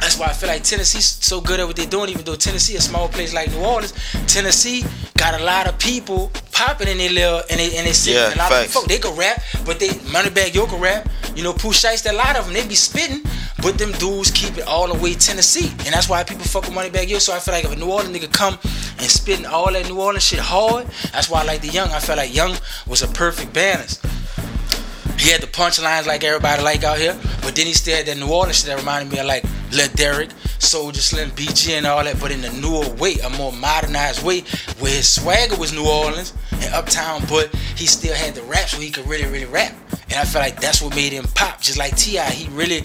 That's 0.00 0.18
why 0.18 0.26
I 0.26 0.32
feel 0.32 0.48
like 0.48 0.62
Tennessee's 0.64 1.04
so 1.04 1.42
good 1.42 1.60
at 1.60 1.66
what 1.66 1.76
they're 1.76 1.86
doing, 1.86 2.08
even 2.08 2.24
though 2.24 2.34
Tennessee, 2.34 2.74
a 2.76 2.80
small 2.80 3.08
place 3.08 3.34
like 3.34 3.50
New 3.50 3.60
Orleans, 3.60 3.92
Tennessee 4.26 4.82
got 5.18 5.38
a 5.38 5.44
lot 5.44 5.68
of 5.68 5.78
people 5.78 6.32
popping 6.52 6.88
in 6.88 6.96
their 6.96 7.10
little 7.10 7.42
and 7.50 7.60
they 7.60 7.76
and 7.76 7.86
they 7.86 7.92
sing. 7.92 8.14
Yeah, 8.14 8.34
a 8.34 8.36
lot 8.36 8.50
facts. 8.50 8.66
of 8.66 8.72
folk, 8.72 8.86
they 8.86 8.98
can 8.98 9.14
rap, 9.14 9.42
but 9.66 9.78
they 9.78 9.88
Moneybagg 10.08 10.54
Yo 10.54 10.66
can 10.66 10.80
rap. 10.80 11.06
You 11.36 11.42
know, 11.42 11.52
Pooh 11.52 11.68
Shiesty, 11.68 12.10
a 12.10 12.14
lot 12.14 12.36
of 12.36 12.46
them 12.46 12.54
they 12.54 12.66
be 12.66 12.74
spitting, 12.74 13.22
but 13.62 13.76
them 13.76 13.92
dudes 13.92 14.30
keep 14.30 14.56
it 14.56 14.66
all 14.66 14.88
the 14.92 14.98
way 14.98 15.12
Tennessee, 15.14 15.68
and 15.84 15.92
that's 15.92 16.08
why 16.08 16.24
people 16.24 16.44
fuck 16.44 16.62
with 16.62 16.72
Moneybagg 16.72 17.08
Yo. 17.08 17.18
So 17.18 17.34
I 17.34 17.38
feel 17.38 17.52
like 17.52 17.64
if 17.64 17.72
a 17.72 17.76
New 17.76 17.90
Orleans 17.90 18.16
nigga 18.16 18.32
come 18.32 18.58
and 19.00 19.10
spitting 19.10 19.46
all 19.46 19.72
that 19.72 19.88
New 19.88 19.98
Orleans 19.98 20.24
shit 20.24 20.38
hard, 20.38 20.86
that's 21.12 21.28
why 21.28 21.40
I 21.40 21.44
like 21.44 21.62
the 21.62 21.68
Young. 21.68 21.88
I 21.90 21.98
felt 21.98 22.18
like 22.18 22.34
Young 22.34 22.54
was 22.86 23.02
a 23.02 23.08
perfect 23.08 23.52
balance. 23.52 24.00
He 25.18 25.30
had 25.30 25.42
the 25.42 25.46
punchlines 25.46 26.06
like 26.06 26.24
everybody 26.24 26.62
like 26.62 26.82
out 26.82 26.96
here, 26.96 27.18
but 27.42 27.54
then 27.54 27.66
he 27.66 27.74
still 27.74 27.96
had 27.96 28.06
that 28.06 28.16
New 28.16 28.28
Orleans 28.32 28.58
shit 28.58 28.68
that 28.68 28.78
reminded 28.78 29.12
me 29.12 29.18
of 29.18 29.26
like 29.26 29.44
Lil 29.70 29.88
Derek, 29.94 30.30
Soulja 30.58 30.96
Slim, 30.96 31.30
BG, 31.32 31.72
and 31.72 31.86
all 31.86 32.02
that, 32.02 32.18
but 32.18 32.30
in 32.30 32.42
a 32.44 32.52
newer 32.54 32.88
way, 32.94 33.16
a 33.24 33.30
more 33.30 33.52
modernized 33.52 34.24
way, 34.24 34.40
where 34.78 34.92
his 34.92 35.08
swagger 35.08 35.56
was 35.56 35.74
New 35.74 35.86
Orleans 35.86 36.32
and 36.52 36.74
Uptown, 36.74 37.22
but 37.28 37.54
he 37.76 37.86
still 37.86 38.14
had 38.14 38.34
the 38.34 38.42
raps 38.44 38.72
where 38.72 38.82
he 38.82 38.90
could 38.90 39.06
really, 39.06 39.26
really 39.30 39.44
rap. 39.44 39.74
And 40.08 40.18
I 40.18 40.24
feel 40.24 40.40
like 40.40 40.60
that's 40.60 40.82
what 40.82 40.94
made 40.96 41.12
him 41.12 41.26
pop. 41.34 41.60
Just 41.60 41.78
like 41.78 41.96
Ti, 41.96 42.18
he 42.32 42.48
really 42.50 42.84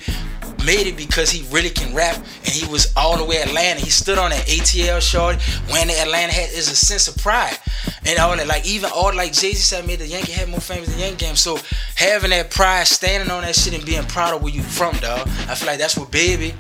made 0.66 0.88
it 0.88 0.98
because 0.98 1.30
he 1.30 1.48
really 1.54 1.70
can 1.70 1.94
rap 1.94 2.16
and 2.16 2.50
he 2.50 2.68
was 2.68 2.92
all 2.96 3.18
the 3.18 3.24
way 3.24 3.38
Atlanta. 3.38 3.80
He 3.80 3.90
stood 3.90 4.18
on 4.18 4.32
that 4.32 4.46
ATL 4.48 5.02
short 5.02 5.42
when 5.72 5.88
the 5.88 5.94
Atlanta 6.00 6.34
hat 6.34 6.50
is 6.52 6.72
a 6.72 6.76
sense 6.76 7.08
of 7.08 7.18
pride. 7.18 7.58
And 8.06 8.20
all 8.20 8.36
that, 8.36 8.48
like 8.48 8.66
even 8.66 8.90
all 8.94 9.16
like 9.16 9.34
Jay-Z 9.34 9.56
said 9.56 9.88
made 9.88 10.00
the 10.00 10.08
Yankee 10.08 10.32
hat 10.32 10.50
more 10.50 10.60
famous 10.60 10.90
than 10.90 11.00
Yankee 11.00 11.26
game. 11.26 11.36
So 11.36 11.60
having 11.96 12.32
that 12.32 12.52
pride, 12.52 12.88
standing 12.88 13.32
on 13.32 13.44
that 13.44 13.56
shit 13.56 13.74
and 13.74 13.86
being 13.86 14.04
proud 14.06 14.36
of 14.36 14.44
where 14.44 14.54
you 14.54 14.62
from, 14.62 14.96
dog. 14.98 15.28
I 15.48 15.56
feel 15.56 15.68
like 15.68 15.80
that's 15.80 15.98
what 15.98 16.12
baby 16.12 16.54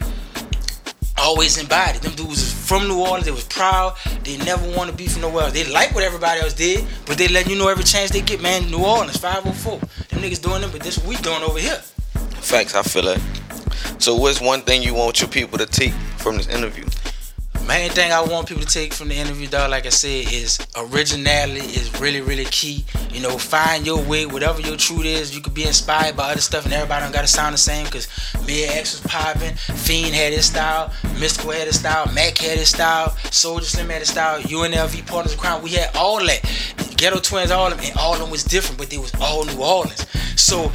always 1.18 1.58
embodied. 1.58 2.02
Them 2.02 2.14
dudes 2.14 2.52
from 2.52 2.88
New 2.88 3.00
Orleans. 3.00 3.26
They 3.26 3.32
was 3.32 3.46
proud. 3.46 3.96
They 4.24 4.38
never 4.38 4.66
want 4.76 4.90
to 4.90 4.96
be 4.96 5.08
from 5.08 5.22
nowhere 5.22 5.46
else. 5.46 5.54
They 5.54 5.64
like 5.72 5.94
what 5.96 6.04
everybody 6.04 6.42
else 6.42 6.54
did, 6.54 6.86
but 7.06 7.18
they 7.18 7.28
let 7.28 7.50
you 7.50 7.58
know 7.58 7.68
every 7.68 7.84
chance 7.84 8.12
they 8.12 8.22
get. 8.22 8.42
Man, 8.42 8.70
New 8.70 8.84
Orleans 8.84 9.18
504. 9.18 9.80
Them 9.80 10.20
niggas 10.22 10.42
doing 10.42 10.62
them, 10.62 10.72
but 10.72 10.82
this 10.82 10.98
what 10.98 11.08
we 11.08 11.16
doing 11.18 11.42
over 11.44 11.60
here. 11.60 11.82
Facts, 12.42 12.76
I 12.76 12.84
feel 12.84 13.08
it. 13.08 13.45
So, 14.00 14.16
what's 14.16 14.42
one 14.42 14.62
thing 14.62 14.82
you 14.82 14.94
want 14.94 15.22
your 15.22 15.30
people 15.30 15.58
to 15.58 15.66
take 15.66 15.94
from 16.18 16.38
this 16.38 16.48
interview? 16.48 16.86
main 17.68 17.90
thing 17.90 18.12
I 18.12 18.22
want 18.22 18.48
people 18.48 18.64
to 18.64 18.70
take 18.70 18.94
from 18.94 19.08
the 19.08 19.16
interview, 19.16 19.48
dog, 19.48 19.72
like 19.72 19.86
I 19.86 19.90
said, 19.90 20.32
is 20.32 20.60
originality 20.76 21.60
is 21.60 22.00
really, 22.00 22.22
really 22.22 22.46
key. 22.46 22.86
You 23.12 23.22
know, 23.22 23.38
find 23.38 23.86
your 23.86 24.02
way, 24.04 24.26
whatever 24.26 24.62
your 24.62 24.78
truth 24.78 25.06
is. 25.06 25.36
You 25.36 25.42
could 25.42 25.54
be 25.54 25.66
inspired 25.66 26.16
by 26.16 26.32
other 26.32 26.42
stuff, 26.42 26.66
and 26.66 26.74
everybody 26.74 27.04
don't 27.04 27.14
gotta 27.14 27.28
sound 27.28 27.54
the 27.54 27.58
same. 27.58 27.86
Cause 27.88 28.08
Mia 28.46 28.68
X 28.72 28.94
was 28.94 29.12
popping, 29.12 29.56
Fiend 29.56 30.14
had 30.14 30.34
his 30.34 30.46
style, 30.46 30.90
Mystikal 31.20 31.54
had 31.56 31.68
his 31.68 31.80
style, 31.80 32.12
Mac 32.14 32.38
had 32.38 32.58
his 32.58 32.70
style, 32.70 33.10
Soulja 33.32 33.64
Slim 33.64 33.90
had 33.90 34.00
his 34.00 34.10
style, 34.10 34.42
UNLV 34.42 35.08
Partners 35.08 35.34
of 35.34 35.40
Crime. 35.40 35.62
We 35.62 35.72
had 35.72 35.96
all 35.96 36.20
that. 36.26 36.42
Ghetto 36.98 37.20
Twins, 37.20 37.52
all 37.52 37.72
of 37.72 37.78
them, 37.78 37.86
and 37.86 37.98
all 37.98 38.14
of 38.14 38.20
them 38.20 38.30
was 38.30 38.44
different, 38.44 38.78
but 38.78 38.90
they 38.90 38.98
was 38.98 39.14
all 39.20 39.44
New 39.46 39.62
Orleans. 39.62 40.06
So 40.40 40.72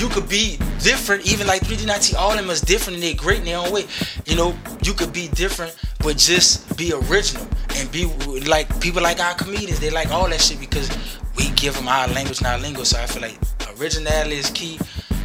you 0.00 0.08
could 0.08 0.28
be 0.28 0.58
different, 0.80 1.26
even 1.26 1.46
like 1.46 1.62
3D19, 1.62 2.14
all 2.16 2.30
of 2.32 2.36
them 2.36 2.50
is 2.50 2.60
different 2.60 2.96
and 2.96 3.02
they're 3.02 3.14
great 3.14 3.40
in 3.40 3.44
their 3.44 3.58
own 3.58 3.72
way. 3.72 3.86
You 4.26 4.36
know, 4.36 4.56
you 4.82 4.94
could 4.94 5.12
be 5.12 5.28
different, 5.28 5.76
but 6.00 6.16
just 6.16 6.76
be 6.76 6.92
original 6.92 7.46
and 7.76 7.90
be 7.90 8.06
like 8.46 8.80
people 8.80 9.02
like 9.02 9.20
our 9.20 9.34
comedians. 9.34 9.80
They 9.80 9.90
like 9.90 10.10
all 10.10 10.28
that 10.28 10.40
shit 10.40 10.60
because 10.60 10.90
we 11.36 11.50
give 11.50 11.74
them 11.74 11.88
our 11.88 12.08
language 12.08 12.38
and 12.38 12.46
our 12.46 12.58
lingo. 12.58 12.84
So 12.84 13.00
I 13.00 13.06
feel 13.06 13.22
like 13.22 13.38
originality 13.78 14.36
is 14.36 14.50
key. 14.50 14.78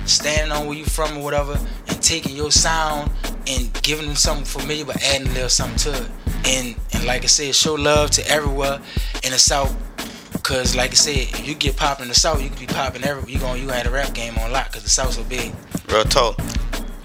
Standing 0.06 0.54
on 0.54 0.68
where 0.68 0.78
you 0.78 0.86
from 0.86 1.18
or 1.18 1.24
whatever, 1.24 1.60
and 1.88 2.02
taking 2.02 2.34
your 2.34 2.50
sound 2.50 3.12
and 3.46 3.74
giving 3.84 4.06
them 4.06 4.16
something 4.16 4.46
familiar, 4.46 4.86
but 4.86 5.04
adding 5.04 5.28
a 5.28 5.32
little 5.32 5.50
something 5.50 5.78
to 5.92 6.02
it. 6.02 6.10
And 6.46 6.76
and 6.94 7.06
like 7.06 7.24
I 7.24 7.28
said, 7.28 7.54
show 7.54 7.74
love 7.74 8.12
to 8.12 8.26
everywhere 8.30 8.80
in 9.24 9.32
the 9.32 9.38
South 9.40 9.76
Cause 10.48 10.78
like 10.78 10.92
I 10.92 10.94
said, 10.94 11.18
if 11.18 11.46
you 11.46 11.56
get 11.56 11.76
popping 11.76 12.04
in 12.04 12.08
the 12.08 12.16
South, 12.16 12.42
you 12.42 12.50
could 12.50 12.58
be 12.58 12.68
popping 12.68 13.04
everywhere. 13.04 13.30
You 13.30 13.38
going 13.38 13.62
you 13.62 13.68
had 13.68 13.86
a 13.86 13.90
rap 13.90 14.14
game 14.14 14.38
on 14.38 14.50
lock, 14.50 14.72
cause 14.72 14.82
the 14.82 14.90
South 14.90 15.12
so 15.12 15.24
big. 15.26 15.54
Real 15.90 16.06
talk. 16.06 16.40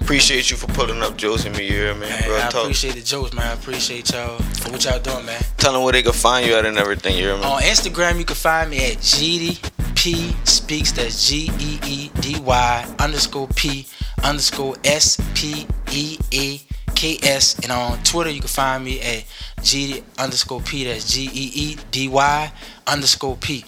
Appreciate 0.00 0.48
you 0.48 0.56
for 0.56 0.68
pulling 0.68 1.02
up 1.02 1.16
Joe's 1.16 1.44
in 1.44 1.50
me 1.54 1.68
here, 1.68 1.92
man. 1.92 2.08
man 2.08 2.30
I 2.30 2.50
talk. 2.50 2.62
appreciate 2.62 2.94
the 2.94 3.00
jokes, 3.00 3.34
man. 3.34 3.48
I 3.48 3.54
appreciate 3.54 4.12
y'all 4.12 4.38
for 4.38 4.70
what 4.70 4.84
y'all 4.84 5.00
doing, 5.00 5.26
man. 5.26 5.42
Tell 5.56 5.72
them 5.72 5.82
where 5.82 5.92
they 5.92 6.04
can 6.04 6.12
find 6.12 6.46
you 6.46 6.54
at 6.54 6.64
and 6.64 6.78
everything, 6.78 7.16
you 7.16 7.24
hear 7.24 7.36
me? 7.36 7.42
On 7.42 7.60
Instagram, 7.62 8.16
you 8.16 8.24
can 8.24 8.36
find 8.36 8.70
me 8.70 8.76
at 8.92 8.98
Geedy 8.98 9.58
P 9.96 10.36
Speaks. 10.44 10.92
That's 10.92 11.28
G 11.28 11.50
E 11.58 11.80
E 11.84 12.10
D 12.20 12.38
Y 12.38 12.94
underscore 13.00 13.48
P 13.56 13.88
underscore 14.22 14.76
S 14.84 15.20
P 15.34 15.66
E 15.90 16.16
E 16.30 16.60
K 16.94 17.18
S. 17.22 17.58
And 17.60 17.72
on 17.72 18.02
Twitter, 18.02 18.30
you 18.30 18.40
can 18.40 18.48
find 18.48 18.84
me 18.84 19.00
at 19.00 19.24
G 19.62 20.02
underscore 20.18 20.60
P. 20.60 20.84
That's 20.84 21.12
G 21.12 21.24
E 21.32 21.52
E 21.54 21.76
D 21.90 22.08
Y 22.08 22.52
underscore 22.86 23.36
P. 23.36 23.64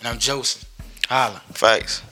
And 0.00 0.08
I'm 0.08 0.18
Joseph. 0.18 0.68
Holla. 1.08 1.42
Facts. 1.52 2.02